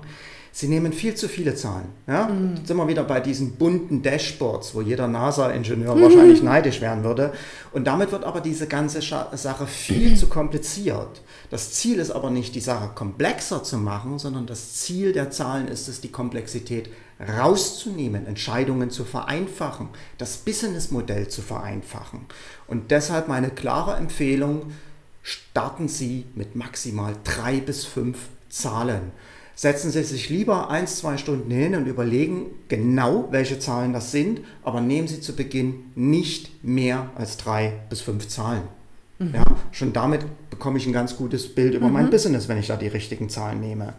sie 0.51 0.67
nehmen 0.67 0.91
viel 0.91 1.13
zu 1.13 1.29
viele 1.29 1.53
Zahlen. 1.53 1.89
Ja? 2.07 2.31
Jetzt 2.55 2.65
sind 2.65 2.77
wir 2.77 2.87
wieder 2.87 3.03
bei 3.03 3.19
diesen 3.19 3.51
bunten 3.51 4.01
Dashboards, 4.01 4.73
wo 4.73 4.81
jeder 4.81 5.07
NASA-Ingenieur 5.07 6.01
wahrscheinlich 6.01 6.41
neidisch 6.41 6.81
werden 6.81 7.03
würde. 7.03 7.31
Und 7.73 7.85
damit 7.85 8.11
wird 8.11 8.23
aber 8.23 8.41
diese 8.41 8.65
ganze 8.65 8.99
Sache 9.03 9.67
viel 9.67 10.17
zu 10.17 10.25
kompliziert. 10.29 11.21
Das 11.51 11.73
Ziel 11.73 11.99
ist 11.99 12.09
aber 12.09 12.31
nicht, 12.31 12.55
die 12.55 12.59
Sache 12.59 12.89
komplexer 12.95 13.61
zu 13.61 13.77
machen, 13.77 14.17
sondern 14.17 14.47
das 14.47 14.73
Ziel 14.73 15.13
der 15.13 15.29
Zahlen 15.29 15.67
ist 15.67 15.87
es, 15.87 16.01
die 16.01 16.11
Komplexität 16.11 16.89
rauszunehmen, 17.37 18.25
Entscheidungen 18.25 18.89
zu 18.89 19.03
vereinfachen, 19.03 19.89
das 20.17 20.37
Businessmodell 20.37 21.27
zu 21.27 21.43
vereinfachen. 21.43 22.21
Und 22.65 22.89
deshalb 22.89 23.27
meine 23.27 23.51
klare 23.51 23.95
Empfehlung, 23.95 24.71
starten 25.21 25.87
Sie 25.87 26.25
mit 26.33 26.55
maximal 26.55 27.13
drei 27.23 27.59
bis 27.59 27.85
fünf 27.85 28.17
Zahlen. 28.51 29.11
Setzen 29.55 29.91
Sie 29.91 30.03
sich 30.03 30.29
lieber 30.29 30.69
ein, 30.69 30.87
zwei 30.87 31.17
Stunden 31.17 31.51
hin 31.51 31.75
und 31.75 31.87
überlegen 31.87 32.47
genau, 32.67 33.27
welche 33.31 33.59
Zahlen 33.59 33.93
das 33.93 34.11
sind, 34.11 34.41
aber 34.63 34.81
nehmen 34.81 35.07
Sie 35.07 35.21
zu 35.21 35.35
Beginn 35.35 35.91
nicht 35.95 36.63
mehr 36.63 37.09
als 37.15 37.37
drei 37.37 37.73
bis 37.89 38.01
fünf 38.01 38.27
Zahlen. 38.27 38.63
Ja, 39.19 39.43
schon 39.71 39.93
damit 39.93 40.25
bekomme 40.49 40.79
ich 40.79 40.87
ein 40.87 40.93
ganz 40.93 41.15
gutes 41.15 41.53
Bild 41.53 41.75
über 41.75 41.89
mein 41.89 42.09
Business, 42.09 42.47
wenn 42.47 42.57
ich 42.57 42.67
da 42.67 42.75
die 42.75 42.87
richtigen 42.87 43.29
Zahlen 43.29 43.59
nehme. 43.59 43.93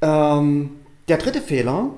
Ähm, 0.00 0.70
der 1.06 1.18
dritte 1.18 1.40
Fehler, 1.40 1.90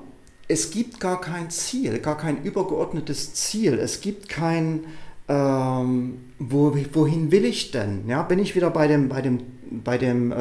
es 0.47 0.69
gibt 0.69 0.99
gar 0.99 1.19
kein 1.19 1.49
Ziel, 1.49 1.99
gar 1.99 2.17
kein 2.17 2.43
übergeordnetes 2.43 3.33
Ziel. 3.33 3.79
Es 3.79 4.01
gibt 4.01 4.29
kein, 4.29 4.85
ähm, 5.27 6.19
wo, 6.39 6.75
wohin 6.93 7.31
will 7.31 7.45
ich 7.45 7.71
denn? 7.71 8.07
Ja, 8.07 8.23
bin 8.23 8.39
ich 8.39 8.55
wieder 8.55 8.69
bei 8.69 8.87
dem, 8.87 9.09
bei 9.09 9.21
dem, 9.21 9.39
bei 9.83 9.97
dem 9.97 10.31
äh, 10.31 10.35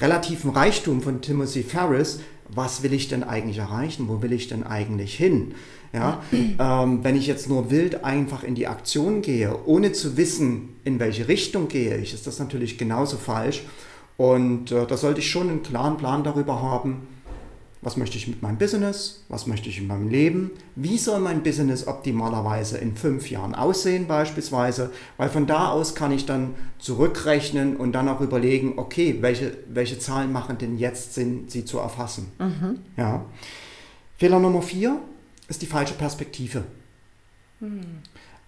relativen 0.00 0.50
Reichtum 0.50 1.02
von 1.02 1.20
Timothy 1.20 1.62
Ferris. 1.62 2.20
Was 2.48 2.82
will 2.82 2.92
ich 2.92 3.08
denn 3.08 3.22
eigentlich 3.22 3.58
erreichen? 3.58 4.08
Wo 4.08 4.22
will 4.22 4.32
ich 4.32 4.48
denn 4.48 4.64
eigentlich 4.64 5.14
hin? 5.14 5.54
Ja, 5.92 6.22
ähm, 6.32 7.00
wenn 7.02 7.16
ich 7.16 7.26
jetzt 7.26 7.48
nur 7.48 7.70
wild 7.70 8.04
einfach 8.04 8.42
in 8.42 8.54
die 8.54 8.68
Aktion 8.68 9.22
gehe, 9.22 9.56
ohne 9.66 9.92
zu 9.92 10.16
wissen, 10.16 10.76
in 10.84 10.98
welche 10.98 11.28
Richtung 11.28 11.68
gehe 11.68 11.96
ich, 11.98 12.14
ist 12.14 12.26
das 12.26 12.38
natürlich 12.38 12.78
genauso 12.78 13.16
falsch. 13.16 13.62
Und 14.16 14.70
äh, 14.70 14.86
da 14.86 14.96
sollte 14.96 15.20
ich 15.20 15.30
schon 15.30 15.48
einen 15.48 15.62
klaren 15.62 15.96
Plan 15.96 16.22
darüber 16.22 16.62
haben, 16.62 17.08
was 17.82 17.96
möchte 17.96 18.18
ich 18.18 18.28
mit 18.28 18.42
meinem 18.42 18.58
Business, 18.58 19.24
was 19.28 19.46
möchte 19.46 19.70
ich 19.70 19.78
in 19.78 19.86
meinem 19.86 20.08
Leben, 20.08 20.50
wie 20.76 20.98
soll 20.98 21.18
mein 21.18 21.42
Business 21.42 21.86
optimalerweise 21.86 22.76
in 22.76 22.94
fünf 22.94 23.30
Jahren 23.30 23.54
aussehen 23.54 24.06
beispielsweise, 24.06 24.90
weil 25.16 25.30
von 25.30 25.46
da 25.46 25.70
aus 25.70 25.94
kann 25.94 26.12
ich 26.12 26.26
dann 26.26 26.54
zurückrechnen 26.78 27.76
und 27.76 27.92
dann 27.92 28.08
auch 28.08 28.20
überlegen, 28.20 28.74
okay, 28.76 29.18
welche, 29.20 29.56
welche 29.68 29.98
Zahlen 29.98 30.30
machen 30.30 30.58
denn 30.58 30.76
jetzt 30.78 31.14
Sinn, 31.14 31.44
sie 31.48 31.64
zu 31.64 31.78
erfassen. 31.78 32.32
Ja. 32.96 33.24
Fehler 34.18 34.40
Nummer 34.40 34.60
vier 34.60 35.00
ist 35.48 35.62
die 35.62 35.66
falsche 35.66 35.94
Perspektive. 35.94 36.64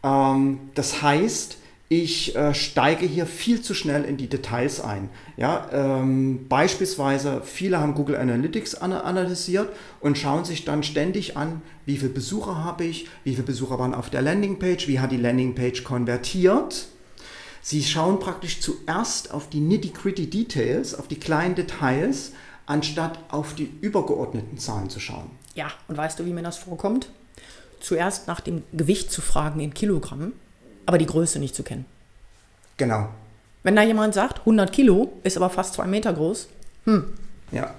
Ähm, 0.02 0.58
das 0.74 1.02
heißt, 1.02 1.56
ich 1.92 2.34
äh, 2.34 2.54
steige 2.54 3.04
hier 3.04 3.26
viel 3.26 3.60
zu 3.60 3.74
schnell 3.74 4.04
in 4.04 4.16
die 4.16 4.26
Details 4.26 4.80
ein. 4.80 5.10
Ja, 5.36 5.68
ähm, 5.72 6.48
beispielsweise, 6.48 7.42
viele 7.44 7.80
haben 7.80 7.94
Google 7.94 8.16
Analytics 8.16 8.76
ana 8.76 9.02
analysiert 9.02 9.68
und 10.00 10.16
schauen 10.16 10.46
sich 10.46 10.64
dann 10.64 10.82
ständig 10.82 11.36
an, 11.36 11.60
wie 11.84 11.98
viele 11.98 12.12
Besucher 12.12 12.64
habe 12.64 12.84
ich, 12.84 13.08
wie 13.24 13.32
viele 13.32 13.42
Besucher 13.42 13.78
waren 13.78 13.92
auf 13.94 14.08
der 14.08 14.22
Landingpage, 14.22 14.88
wie 14.88 15.00
hat 15.00 15.12
die 15.12 15.18
Landingpage 15.18 15.84
konvertiert. 15.84 16.86
Sie 17.60 17.84
schauen 17.84 18.18
praktisch 18.20 18.60
zuerst 18.60 19.30
auf 19.30 19.50
die 19.50 19.60
nitty-gritty 19.60 20.30
Details, 20.30 20.94
auf 20.94 21.08
die 21.08 21.20
kleinen 21.20 21.56
Details, 21.56 22.32
anstatt 22.64 23.18
auf 23.28 23.54
die 23.54 23.70
übergeordneten 23.82 24.56
Zahlen 24.56 24.88
zu 24.88 24.98
schauen. 24.98 25.30
Ja, 25.54 25.70
und 25.88 25.98
weißt 25.98 26.18
du, 26.18 26.24
wie 26.24 26.32
mir 26.32 26.42
das 26.42 26.56
vorkommt? 26.56 27.10
Zuerst 27.80 28.28
nach 28.28 28.40
dem 28.40 28.62
Gewicht 28.72 29.12
zu 29.12 29.20
fragen 29.20 29.60
in 29.60 29.74
Kilogramm, 29.74 30.32
aber 30.86 30.98
die 30.98 31.06
Größe 31.06 31.38
nicht 31.38 31.54
zu 31.54 31.62
kennen. 31.62 31.84
Genau. 32.76 33.08
Wenn 33.62 33.76
da 33.76 33.82
jemand 33.82 34.14
sagt, 34.14 34.40
100 34.40 34.72
Kilo, 34.72 35.12
ist 35.22 35.36
aber 35.36 35.50
fast 35.50 35.74
zwei 35.74 35.86
Meter 35.86 36.12
groß, 36.12 36.48
Ja, 37.52 37.74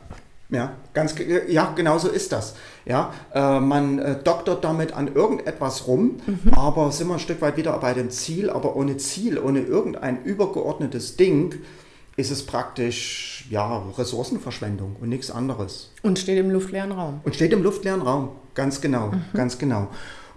ja, 0.50 0.72
ganz, 0.94 1.16
ja, 1.48 1.74
genau 1.76 1.98
so 1.98 2.10
ist 2.10 2.32
das. 2.32 2.56
Ja, 2.86 3.12
äh, 3.34 3.60
man 3.60 3.98
äh, 4.00 4.16
doktert 4.24 4.64
damit 4.64 4.94
an 4.94 5.14
irgendetwas 5.14 5.88
rum, 5.88 6.18
aber 6.52 6.92
sind 6.92 7.08
wir 7.08 7.16
ein 7.16 7.20
Stück 7.20 7.42
weit 7.42 7.58
wieder 7.58 7.78
bei 7.80 7.94
dem 7.94 8.12
Ziel, 8.12 8.50
aber 8.50 8.76
ohne 8.76 8.98
Ziel, 8.98 9.40
ohne 9.40 9.62
irgendein 9.62 10.24
übergeordnetes 10.24 11.18
Ding, 11.18 11.56
ist 12.18 12.30
es 12.30 12.46
praktisch, 12.46 13.48
ja, 13.50 13.84
Ressourcenverschwendung 13.98 14.96
und 15.02 15.10
nichts 15.10 15.32
anderes. 15.32 15.92
und 16.04 16.20
steht 16.20 16.38
im 16.38 16.52
luftleeren 16.52 16.92
Raum. 16.92 17.22
Und 17.24 17.36
steht 17.36 17.52
im 17.52 17.64
luftleeren 17.64 18.02
Raum. 18.04 18.30
Ganz 18.54 18.80
genau, 18.80 19.12
ganz 19.34 19.58
genau. 19.58 19.88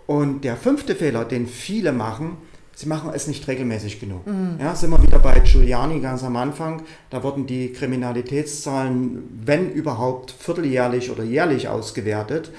Und 0.06 0.44
der 0.44 0.56
fünfte 0.56 0.94
Fehler, 0.94 1.24
den 1.26 1.46
viele 1.46 1.92
machen, 1.92 2.38
sie 2.76 2.86
machen 2.86 3.10
es 3.12 3.26
nicht 3.26 3.48
regelmäßig 3.48 3.98
genug. 3.98 4.20
Ja, 4.60 4.76
sind 4.76 4.90
wir 4.90 5.02
wieder 5.02 5.18
bei 5.18 5.40
Giuliani 5.40 5.98
ganz 6.00 6.22
am 6.22 6.36
Anfang. 6.36 6.82
Da 7.10 7.22
wurden 7.24 7.46
die 7.46 7.72
Kriminalitätszahlen, 7.72 9.24
wenn 9.44 9.72
überhaupt, 9.72 10.30
vierteljährlich 10.30 11.10
oder 11.10 11.24
jährlich 11.24 11.68
ausgewertet. 11.68 12.52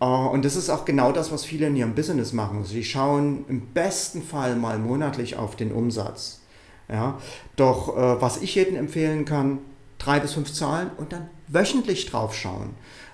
Äh, 0.00 0.04
Und 0.04 0.44
das 0.44 0.56
ist 0.56 0.68
auch 0.68 0.84
genau 0.84 1.12
das, 1.12 1.30
was 1.32 1.44
viele 1.44 1.68
in 1.68 1.76
ihrem 1.76 1.94
Business 1.94 2.32
machen. 2.32 2.64
Sie 2.64 2.84
schauen 2.84 3.44
im 3.48 3.68
besten 3.68 4.20
Fall 4.22 4.56
mal 4.56 4.78
monatlich 4.78 5.36
auf 5.36 5.54
den 5.56 5.72
Umsatz. 5.72 6.40
Ja, 6.88 7.18
doch 7.56 7.96
äh, 7.96 8.20
was 8.20 8.42
ich 8.42 8.54
jedem 8.56 8.76
empfehlen 8.76 9.24
kann, 9.24 9.58
drei 9.98 10.18
bis 10.18 10.34
fünf 10.34 10.52
Zahlen 10.52 10.90
und 10.98 11.12
dann 11.12 11.30
wöchentlich 11.46 12.10
drauf 12.10 12.34
schauen. 12.34 12.70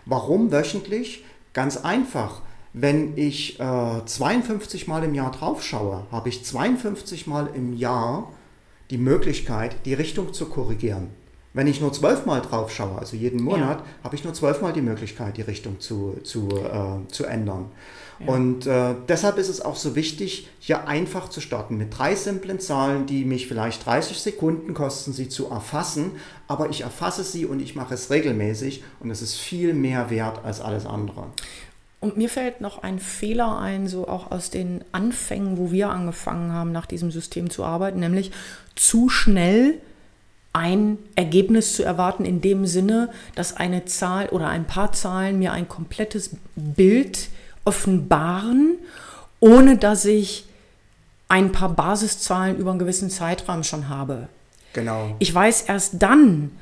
Warum 0.06 0.50
wöchentlich? 0.50 1.24
Ganz 1.52 1.76
einfach. 1.76 2.40
Wenn 2.72 3.16
ich 3.16 3.58
äh, 3.60 4.04
52 4.04 4.88
Mal 4.88 5.04
im 5.04 5.14
Jahr 5.14 5.30
drauf 5.30 5.62
schaue, 5.62 6.04
habe 6.12 6.28
ich 6.28 6.44
52 6.44 7.26
Mal 7.26 7.50
im 7.54 7.76
Jahr 7.76 8.32
die 8.90 8.98
Möglichkeit, 8.98 9.76
die 9.84 9.94
Richtung 9.94 10.32
zu 10.32 10.46
korrigieren. 10.46 11.08
Wenn 11.54 11.66
ich 11.66 11.80
nur 11.80 11.92
zwölf 11.92 12.26
Mal 12.26 12.40
drauf 12.40 12.70
schaue, 12.70 12.98
also 12.98 13.16
jeden 13.16 13.42
Monat, 13.42 13.82
habe 14.04 14.14
ich 14.14 14.22
nur 14.22 14.34
zwölf 14.34 14.60
Mal 14.60 14.72
die 14.72 14.82
Möglichkeit, 14.82 15.36
die 15.38 15.42
Richtung 15.42 15.80
zu, 15.80 16.18
zu, 16.22 16.48
äh, 16.50 17.08
zu 17.10 17.24
ändern. 17.24 17.70
Und 18.26 18.66
äh, 18.66 18.94
deshalb 19.08 19.38
ist 19.38 19.48
es 19.48 19.60
auch 19.60 19.76
so 19.76 19.94
wichtig, 19.94 20.48
hier 20.58 20.88
einfach 20.88 21.28
zu 21.28 21.40
starten 21.40 21.76
mit 21.76 21.96
drei 21.96 22.16
simplen 22.16 22.58
Zahlen, 22.58 23.06
die 23.06 23.24
mich 23.24 23.46
vielleicht 23.46 23.86
30 23.86 24.18
Sekunden 24.18 24.74
kosten, 24.74 25.12
sie 25.12 25.28
zu 25.28 25.48
erfassen, 25.48 26.12
aber 26.48 26.68
ich 26.68 26.80
erfasse 26.80 27.22
sie 27.22 27.46
und 27.46 27.60
ich 27.60 27.76
mache 27.76 27.94
es 27.94 28.10
regelmäßig 28.10 28.82
und 28.98 29.10
es 29.10 29.22
ist 29.22 29.36
viel 29.36 29.72
mehr 29.72 30.10
wert 30.10 30.44
als 30.44 30.60
alles 30.60 30.84
andere. 30.84 31.26
Und 32.00 32.16
mir 32.16 32.28
fällt 32.28 32.60
noch 32.60 32.82
ein 32.82 33.00
Fehler 33.00 33.58
ein, 33.58 33.88
so 33.88 34.06
auch 34.06 34.30
aus 34.30 34.50
den 34.50 34.84
Anfängen, 34.92 35.58
wo 35.58 35.72
wir 35.72 35.90
angefangen 35.90 36.52
haben, 36.52 36.70
nach 36.70 36.86
diesem 36.86 37.10
System 37.10 37.50
zu 37.50 37.64
arbeiten, 37.64 37.98
nämlich 37.98 38.30
zu 38.76 39.08
schnell 39.08 39.74
ein 40.52 40.98
Ergebnis 41.16 41.74
zu 41.74 41.82
erwarten, 41.82 42.24
in 42.24 42.40
dem 42.40 42.66
Sinne, 42.66 43.10
dass 43.34 43.56
eine 43.56 43.84
Zahl 43.84 44.28
oder 44.28 44.48
ein 44.48 44.66
paar 44.66 44.92
Zahlen 44.92 45.38
mir 45.38 45.52
ein 45.52 45.68
komplettes 45.68 46.30
Bild 46.54 47.28
offenbaren, 47.64 48.76
ohne 49.40 49.76
dass 49.76 50.04
ich 50.04 50.46
ein 51.28 51.52
paar 51.52 51.68
Basiszahlen 51.70 52.56
über 52.56 52.70
einen 52.70 52.78
gewissen 52.78 53.10
Zeitraum 53.10 53.62
schon 53.62 53.88
habe. 53.88 54.28
Genau. 54.72 55.16
Ich 55.18 55.34
weiß 55.34 55.62
erst 55.62 56.02
dann, 56.02 56.52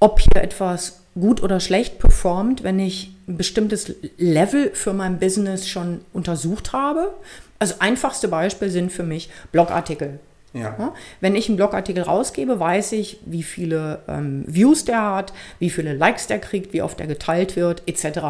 ob 0.00 0.20
hier 0.20 0.42
etwas 0.42 1.00
gut 1.20 1.42
oder 1.42 1.60
schlecht 1.60 1.98
performt, 1.98 2.62
wenn 2.62 2.78
ich 2.78 3.14
ein 3.26 3.36
bestimmtes 3.36 3.94
Level 4.16 4.70
für 4.74 4.92
mein 4.92 5.18
Business 5.18 5.68
schon 5.68 6.00
untersucht 6.12 6.72
habe. 6.72 7.14
Also 7.58 7.76
einfachste 7.80 8.28
Beispiel 8.28 8.70
sind 8.70 8.92
für 8.92 9.02
mich 9.02 9.30
Blogartikel. 9.52 10.20
Ja. 10.54 10.94
Wenn 11.20 11.36
ich 11.36 11.48
einen 11.48 11.56
Blogartikel 11.56 12.02
rausgebe, 12.02 12.58
weiß 12.58 12.92
ich, 12.92 13.20
wie 13.26 13.42
viele 13.42 14.00
ähm, 14.08 14.44
Views 14.46 14.84
der 14.84 15.02
hat, 15.02 15.32
wie 15.58 15.70
viele 15.70 15.92
Likes 15.92 16.26
der 16.26 16.38
kriegt, 16.38 16.72
wie 16.72 16.82
oft 16.82 16.98
der 16.98 17.06
geteilt 17.06 17.54
wird, 17.56 17.82
etc. 17.86 18.20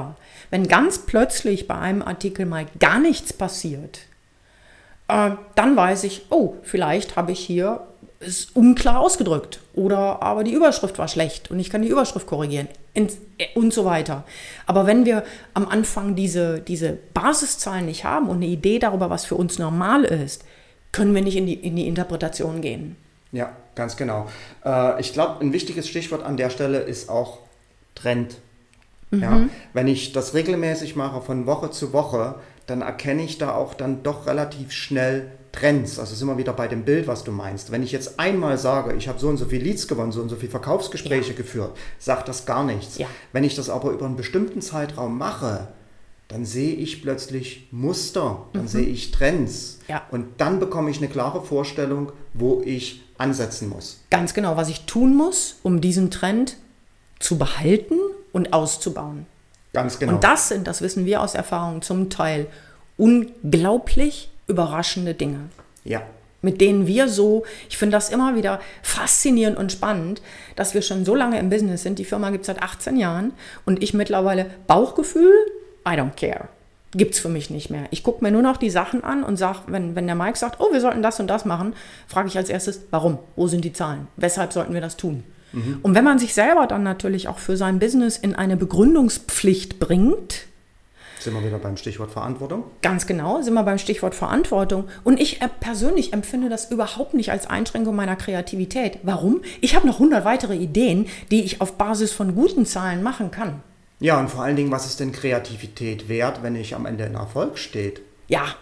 Wenn 0.50 0.66
ganz 0.66 0.98
plötzlich 0.98 1.68
bei 1.68 1.76
einem 1.76 2.02
Artikel 2.02 2.44
mal 2.44 2.66
gar 2.80 2.98
nichts 2.98 3.32
passiert, 3.32 4.00
äh, 5.06 5.30
dann 5.54 5.76
weiß 5.76 6.04
ich, 6.04 6.26
oh, 6.30 6.56
vielleicht 6.62 7.16
habe 7.16 7.32
ich 7.32 7.40
hier 7.40 7.86
ist 8.20 8.56
unklar 8.56 9.00
ausgedrückt 9.00 9.60
oder 9.74 10.22
aber 10.22 10.42
die 10.42 10.52
Überschrift 10.52 10.98
war 10.98 11.06
schlecht 11.06 11.50
und 11.50 11.60
ich 11.60 11.70
kann 11.70 11.82
die 11.82 11.88
Überschrift 11.88 12.26
korrigieren 12.26 12.68
und 13.54 13.72
so 13.72 13.84
weiter. 13.84 14.24
Aber 14.66 14.86
wenn 14.86 15.04
wir 15.04 15.22
am 15.54 15.68
Anfang 15.68 16.16
diese, 16.16 16.60
diese 16.60 16.98
Basiszahlen 17.14 17.86
nicht 17.86 18.04
haben 18.04 18.28
und 18.28 18.36
eine 18.36 18.46
Idee 18.46 18.80
darüber, 18.80 19.08
was 19.08 19.24
für 19.24 19.36
uns 19.36 19.58
normal 19.58 20.04
ist, 20.04 20.44
können 20.90 21.14
wir 21.14 21.22
nicht 21.22 21.36
in 21.36 21.46
die, 21.46 21.54
in 21.54 21.76
die 21.76 21.86
Interpretation 21.86 22.60
gehen. 22.60 22.96
Ja, 23.30 23.54
ganz 23.74 23.96
genau. 23.96 24.26
Äh, 24.64 25.00
ich 25.00 25.12
glaube, 25.12 25.40
ein 25.40 25.52
wichtiges 25.52 25.86
Stichwort 25.88 26.24
an 26.24 26.36
der 26.36 26.50
Stelle 26.50 26.78
ist 26.78 27.08
auch 27.08 27.38
Trend. 27.94 28.38
Mhm. 29.10 29.22
Ja, 29.22 29.40
wenn 29.74 29.86
ich 29.86 30.12
das 30.12 30.34
regelmäßig 30.34 30.96
mache 30.96 31.20
von 31.20 31.46
Woche 31.46 31.70
zu 31.70 31.92
Woche, 31.92 32.36
dann 32.66 32.82
erkenne 32.82 33.22
ich 33.22 33.38
da 33.38 33.54
auch 33.54 33.74
dann 33.74 34.02
doch 34.02 34.26
relativ 34.26 34.72
schnell 34.72 35.30
Trends. 35.52 35.98
Also 35.98 36.14
sind 36.14 36.28
wir 36.28 36.38
wieder 36.38 36.52
bei 36.52 36.68
dem 36.68 36.84
Bild, 36.84 37.06
was 37.06 37.24
du 37.24 37.32
meinst. 37.32 37.70
Wenn 37.70 37.82
ich 37.82 37.92
jetzt 37.92 38.18
einmal 38.18 38.58
sage, 38.58 38.94
ich 38.94 39.08
habe 39.08 39.18
so 39.18 39.28
und 39.28 39.36
so 39.36 39.46
viel 39.46 39.62
Leads 39.62 39.88
gewonnen, 39.88 40.12
so 40.12 40.20
und 40.20 40.28
so 40.28 40.36
viele 40.36 40.50
Verkaufsgespräche 40.50 41.30
ja. 41.30 41.36
geführt, 41.36 41.76
sagt 41.98 42.28
das 42.28 42.46
gar 42.46 42.64
nichts. 42.64 42.98
Ja. 42.98 43.06
Wenn 43.32 43.44
ich 43.44 43.54
das 43.54 43.70
aber 43.70 43.90
über 43.90 44.06
einen 44.06 44.16
bestimmten 44.16 44.60
Zeitraum 44.60 45.18
mache, 45.18 45.68
dann 46.28 46.44
sehe 46.44 46.74
ich 46.74 47.02
plötzlich 47.02 47.68
Muster, 47.70 48.46
dann 48.52 48.62
mhm. 48.62 48.68
sehe 48.68 48.86
ich 48.86 49.10
Trends. 49.10 49.80
Ja. 49.88 50.02
Und 50.10 50.26
dann 50.38 50.60
bekomme 50.60 50.90
ich 50.90 50.98
eine 50.98 51.08
klare 51.08 51.42
Vorstellung, 51.42 52.12
wo 52.34 52.62
ich 52.64 53.02
ansetzen 53.16 53.70
muss. 53.70 54.00
Ganz 54.10 54.34
genau, 54.34 54.56
was 54.56 54.68
ich 54.68 54.84
tun 54.84 55.16
muss, 55.16 55.56
um 55.62 55.80
diesen 55.80 56.10
Trend 56.10 56.56
zu 57.18 57.38
behalten 57.38 57.94
und 58.32 58.52
auszubauen. 58.52 59.26
Ganz 59.72 59.98
genau. 59.98 60.14
Und 60.14 60.24
das 60.24 60.48
sind, 60.48 60.66
das 60.66 60.82
wissen 60.82 61.06
wir 61.06 61.22
aus 61.22 61.34
Erfahrung, 61.34 61.82
zum 61.82 62.10
Teil 62.10 62.46
unglaublich 62.96 64.30
überraschende 64.48 65.14
Dinge. 65.14 65.48
Ja. 65.84 66.02
Mit 66.40 66.60
denen 66.60 66.86
wir 66.86 67.08
so, 67.08 67.44
ich 67.68 67.78
finde 67.78 67.96
das 67.96 68.10
immer 68.10 68.36
wieder 68.36 68.60
faszinierend 68.82 69.58
und 69.58 69.72
spannend, 69.72 70.22
dass 70.56 70.74
wir 70.74 70.82
schon 70.82 71.04
so 71.04 71.14
lange 71.14 71.38
im 71.38 71.50
Business 71.50 71.82
sind. 71.82 71.98
Die 71.98 72.04
Firma 72.04 72.30
gibt 72.30 72.42
es 72.42 72.46
seit 72.46 72.62
18 72.62 72.96
Jahren 72.96 73.32
und 73.64 73.82
ich 73.82 73.92
mittlerweile 73.92 74.46
Bauchgefühl, 74.66 75.34
I 75.86 75.92
don't 75.92 76.14
care. 76.16 76.48
Gibt 76.92 77.14
es 77.14 77.20
für 77.20 77.28
mich 77.28 77.50
nicht 77.50 77.70
mehr. 77.70 77.84
Ich 77.90 78.02
gucke 78.02 78.24
mir 78.24 78.30
nur 78.30 78.42
noch 78.42 78.56
die 78.56 78.70
Sachen 78.70 79.04
an 79.04 79.22
und 79.22 79.36
sage, 79.36 79.60
wenn, 79.66 79.94
wenn 79.94 80.06
der 80.06 80.14
Mike 80.14 80.38
sagt, 80.38 80.60
oh, 80.60 80.72
wir 80.72 80.80
sollten 80.80 81.02
das 81.02 81.20
und 81.20 81.26
das 81.26 81.44
machen, 81.44 81.74
frage 82.06 82.28
ich 82.28 82.36
als 82.38 82.48
erstes, 82.48 82.82
warum? 82.90 83.18
Wo 83.36 83.46
sind 83.46 83.64
die 83.64 83.72
Zahlen? 83.72 84.06
Weshalb 84.16 84.52
sollten 84.52 84.72
wir 84.72 84.80
das 84.80 84.96
tun? 84.96 85.24
Mhm. 85.52 85.80
Und 85.82 85.94
wenn 85.94 86.04
man 86.04 86.18
sich 86.18 86.34
selber 86.34 86.66
dann 86.66 86.82
natürlich 86.82 87.28
auch 87.28 87.38
für 87.38 87.56
sein 87.56 87.78
Business 87.78 88.16
in 88.16 88.34
eine 88.34 88.56
Begründungspflicht 88.56 89.78
bringt, 89.78 90.47
sind 91.22 91.34
wir 91.34 91.44
wieder 91.44 91.58
beim 91.58 91.76
Stichwort 91.76 92.10
Verantwortung? 92.10 92.64
Ganz 92.82 93.06
genau, 93.06 93.42
sind 93.42 93.54
wir 93.54 93.62
beim 93.62 93.78
Stichwort 93.78 94.14
Verantwortung. 94.14 94.88
Und 95.04 95.20
ich 95.20 95.42
äh, 95.42 95.48
persönlich 95.60 96.12
empfinde 96.12 96.48
das 96.48 96.70
überhaupt 96.70 97.14
nicht 97.14 97.30
als 97.30 97.46
Einschränkung 97.46 97.96
meiner 97.96 98.16
Kreativität. 98.16 98.98
Warum? 99.02 99.42
Ich 99.60 99.74
habe 99.74 99.86
noch 99.86 99.94
100 99.94 100.24
weitere 100.24 100.56
Ideen, 100.56 101.06
die 101.30 101.44
ich 101.44 101.60
auf 101.60 101.74
Basis 101.74 102.12
von 102.12 102.34
guten 102.34 102.66
Zahlen 102.66 103.02
machen 103.02 103.30
kann. 103.30 103.62
Ja, 104.00 104.18
und 104.20 104.30
vor 104.30 104.42
allen 104.42 104.56
Dingen, 104.56 104.70
was 104.70 104.86
ist 104.86 105.00
denn 105.00 105.12
Kreativität 105.12 106.08
wert, 106.08 106.42
wenn 106.42 106.54
ich 106.54 106.74
am 106.74 106.86
Ende 106.86 107.04
in 107.04 107.14
Erfolg 107.14 107.58
steht? 107.58 108.00
Ja, 108.28 108.54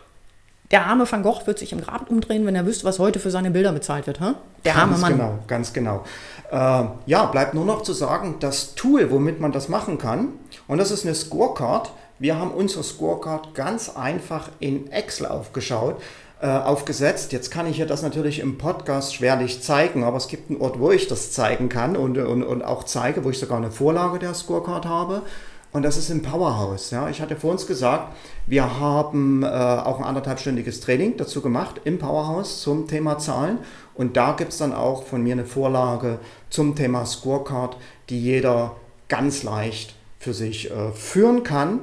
der 0.70 0.86
arme 0.86 1.10
Van 1.10 1.22
Gogh 1.22 1.46
wird 1.46 1.58
sich 1.58 1.72
im 1.72 1.80
Grab 1.80 2.10
umdrehen, 2.10 2.44
wenn 2.44 2.56
er 2.56 2.66
wüsste, 2.66 2.84
was 2.84 2.98
heute 2.98 3.20
für 3.20 3.30
seine 3.30 3.50
Bilder 3.50 3.72
bezahlt 3.72 4.06
wird. 4.06 4.20
Huh? 4.20 4.34
Der 4.64 4.74
ganz 4.74 4.82
arme 4.82 4.98
Mann. 4.98 5.12
Genau, 5.12 5.38
ganz 5.46 5.72
genau. 5.72 6.04
Äh, 6.50 6.84
ja, 7.06 7.26
bleibt 7.26 7.54
nur 7.54 7.64
noch 7.64 7.82
zu 7.82 7.92
sagen, 7.92 8.36
das 8.40 8.74
Tool, 8.74 9.10
womit 9.10 9.40
man 9.40 9.52
das 9.52 9.68
machen 9.68 9.98
kann, 9.98 10.32
und 10.66 10.78
das 10.78 10.90
ist 10.90 11.04
eine 11.04 11.14
Scorecard. 11.14 11.92
Wir 12.18 12.38
haben 12.38 12.50
unsere 12.50 12.82
Scorecard 12.82 13.54
ganz 13.54 13.94
einfach 13.94 14.48
in 14.58 14.90
Excel 14.90 15.26
aufgeschaut, 15.26 16.00
äh, 16.40 16.46
aufgesetzt. 16.46 17.32
Jetzt 17.32 17.50
kann 17.50 17.66
ich 17.66 17.76
ja 17.76 17.84
das 17.84 18.00
natürlich 18.02 18.38
im 18.38 18.56
Podcast 18.56 19.14
schwerlich 19.14 19.62
zeigen, 19.62 20.02
aber 20.02 20.16
es 20.16 20.28
gibt 20.28 20.48
einen 20.48 20.62
Ort, 20.62 20.80
wo 20.80 20.90
ich 20.90 21.08
das 21.08 21.32
zeigen 21.32 21.68
kann 21.68 21.94
und, 21.94 22.16
und, 22.16 22.42
und 22.42 22.62
auch 22.62 22.84
zeige, 22.84 23.22
wo 23.22 23.28
ich 23.28 23.38
sogar 23.38 23.58
eine 23.58 23.70
Vorlage 23.70 24.18
der 24.18 24.32
Scorecard 24.32 24.86
habe. 24.86 25.22
Und 25.72 25.82
das 25.82 25.98
ist 25.98 26.08
im 26.08 26.22
Powerhouse. 26.22 26.90
Ja. 26.90 27.10
Ich 27.10 27.20
hatte 27.20 27.36
vor 27.36 27.50
uns 27.50 27.66
gesagt, 27.66 28.16
wir 28.46 28.80
haben 28.80 29.42
äh, 29.42 29.46
auch 29.46 29.98
ein 29.98 30.04
anderthalbstündiges 30.04 30.80
Training 30.80 31.18
dazu 31.18 31.42
gemacht 31.42 31.82
im 31.84 31.98
Powerhouse 31.98 32.62
zum 32.62 32.88
Thema 32.88 33.18
Zahlen. 33.18 33.58
Und 33.94 34.16
da 34.16 34.32
gibt 34.32 34.52
es 34.52 34.58
dann 34.58 34.72
auch 34.72 35.02
von 35.04 35.22
mir 35.22 35.32
eine 35.32 35.44
Vorlage 35.44 36.18
zum 36.48 36.76
Thema 36.76 37.04
Scorecard, 37.04 37.76
die 38.08 38.18
jeder 38.18 38.74
ganz 39.08 39.42
leicht 39.42 39.96
für 40.18 40.32
sich 40.32 40.70
äh, 40.70 40.92
führen 40.92 41.42
kann. 41.42 41.80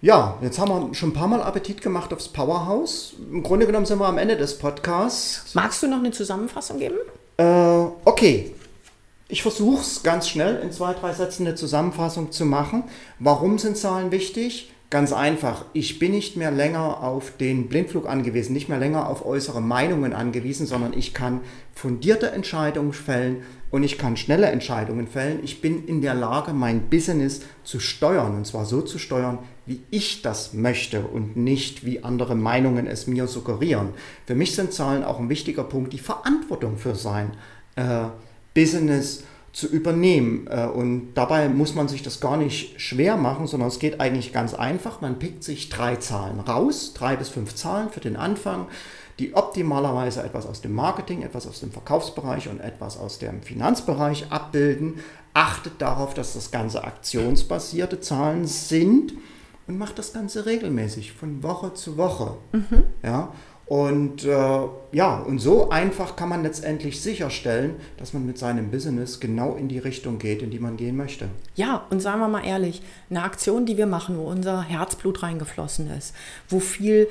Ja, 0.00 0.38
jetzt 0.42 0.60
haben 0.60 0.68
wir 0.68 0.94
schon 0.94 1.10
ein 1.10 1.12
paar 1.12 1.26
Mal 1.26 1.42
Appetit 1.42 1.82
gemacht 1.82 2.12
aufs 2.12 2.28
Powerhouse. 2.28 3.14
Im 3.32 3.42
Grunde 3.42 3.66
genommen 3.66 3.84
sind 3.84 3.98
wir 3.98 4.06
am 4.06 4.18
Ende 4.18 4.36
des 4.36 4.56
Podcasts. 4.56 5.56
Magst 5.56 5.82
du 5.82 5.88
noch 5.88 5.98
eine 5.98 6.12
Zusammenfassung 6.12 6.78
geben? 6.78 6.98
Äh, 7.36 7.44
okay. 8.04 8.54
Ich 9.26 9.42
versuche 9.42 9.80
es 9.80 10.04
ganz 10.04 10.28
schnell 10.28 10.60
in 10.62 10.70
zwei, 10.70 10.94
drei 10.94 11.12
Sätzen 11.12 11.46
eine 11.46 11.56
Zusammenfassung 11.56 12.30
zu 12.30 12.44
machen. 12.44 12.84
Warum 13.18 13.58
sind 13.58 13.76
Zahlen 13.76 14.12
wichtig? 14.12 14.70
Ganz 14.88 15.12
einfach, 15.12 15.64
ich 15.74 15.98
bin 15.98 16.12
nicht 16.12 16.36
mehr 16.36 16.50
länger 16.50 17.02
auf 17.02 17.36
den 17.36 17.68
Blindflug 17.68 18.08
angewiesen, 18.08 18.54
nicht 18.54 18.70
mehr 18.70 18.78
länger 18.78 19.06
auf 19.08 19.26
äußere 19.26 19.60
Meinungen 19.60 20.14
angewiesen, 20.14 20.66
sondern 20.66 20.94
ich 20.94 21.12
kann 21.12 21.40
fundierte 21.74 22.30
Entscheidungen 22.30 22.94
fällen 22.94 23.42
und 23.70 23.82
ich 23.82 23.98
kann 23.98 24.16
schnelle 24.16 24.46
Entscheidungen 24.46 25.06
fällen. 25.06 25.40
Ich 25.42 25.60
bin 25.60 25.86
in 25.86 26.00
der 26.00 26.14
Lage, 26.14 26.52
mein 26.52 26.88
Business 26.88 27.42
zu 27.64 27.80
steuern 27.80 28.34
und 28.34 28.46
zwar 28.46 28.64
so 28.64 28.80
zu 28.82 28.98
steuern, 28.98 29.38
wie 29.66 29.82
ich 29.90 30.22
das 30.22 30.54
möchte 30.54 31.02
und 31.02 31.36
nicht 31.36 31.84
wie 31.84 32.02
andere 32.02 32.34
Meinungen 32.34 32.86
es 32.86 33.06
mir 33.06 33.26
suggerieren. 33.26 33.90
Für 34.26 34.34
mich 34.34 34.54
sind 34.54 34.72
Zahlen 34.72 35.04
auch 35.04 35.18
ein 35.18 35.28
wichtiger 35.28 35.64
Punkt, 35.64 35.92
die 35.92 35.98
Verantwortung 35.98 36.78
für 36.78 36.94
sein 36.94 37.32
äh, 37.76 38.06
Business 38.54 39.24
zu 39.52 39.66
übernehmen. 39.66 40.46
Äh, 40.48 40.66
und 40.66 41.14
dabei 41.14 41.48
muss 41.48 41.74
man 41.74 41.88
sich 41.88 42.02
das 42.02 42.20
gar 42.20 42.36
nicht 42.36 42.80
schwer 42.80 43.16
machen, 43.16 43.46
sondern 43.46 43.68
es 43.68 43.78
geht 43.78 44.00
eigentlich 44.00 44.32
ganz 44.32 44.54
einfach. 44.54 45.00
Man 45.00 45.18
pickt 45.18 45.44
sich 45.44 45.68
drei 45.68 45.96
Zahlen 45.96 46.40
raus, 46.40 46.94
drei 46.94 47.16
bis 47.16 47.28
fünf 47.28 47.54
Zahlen 47.54 47.90
für 47.90 48.00
den 48.00 48.16
Anfang, 48.16 48.66
die 49.18 49.34
optimalerweise 49.34 50.22
etwas 50.22 50.46
aus 50.46 50.60
dem 50.60 50.74
Marketing, 50.74 51.22
etwas 51.22 51.46
aus 51.46 51.60
dem 51.60 51.72
Verkaufsbereich 51.72 52.48
und 52.48 52.60
etwas 52.60 52.98
aus 52.98 53.18
dem 53.18 53.42
Finanzbereich 53.42 54.30
abbilden. 54.30 55.00
Achtet 55.34 55.80
darauf, 55.80 56.14
dass 56.14 56.34
das 56.34 56.50
Ganze 56.50 56.84
aktionsbasierte 56.84 58.00
Zahlen 58.00 58.46
sind 58.46 59.14
und 59.66 59.78
macht 59.78 59.98
das 59.98 60.12
Ganze 60.12 60.46
regelmäßig, 60.46 61.12
von 61.12 61.42
Woche 61.42 61.74
zu 61.74 61.96
Woche. 61.96 62.36
Mhm. 62.52 62.84
Ja, 63.02 63.32
und 63.68 64.24
äh, 64.24 64.60
ja, 64.92 65.18
und 65.18 65.40
so 65.40 65.68
einfach 65.68 66.16
kann 66.16 66.30
man 66.30 66.42
letztendlich 66.42 67.02
sicherstellen, 67.02 67.76
dass 67.98 68.14
man 68.14 68.24
mit 68.24 68.38
seinem 68.38 68.70
Business 68.70 69.20
genau 69.20 69.56
in 69.56 69.68
die 69.68 69.78
Richtung 69.78 70.18
geht, 70.18 70.40
in 70.40 70.50
die 70.50 70.58
man 70.58 70.78
gehen 70.78 70.96
möchte. 70.96 71.28
Ja, 71.54 71.84
und 71.90 72.00
sagen 72.00 72.20
wir 72.20 72.28
mal 72.28 72.46
ehrlich, 72.46 72.80
eine 73.10 73.22
Aktion, 73.22 73.66
die 73.66 73.76
wir 73.76 73.86
machen, 73.86 74.16
wo 74.16 74.22
unser 74.22 74.62
Herzblut 74.62 75.22
reingeflossen 75.22 75.90
ist, 75.90 76.14
wo 76.48 76.60
viel 76.60 77.08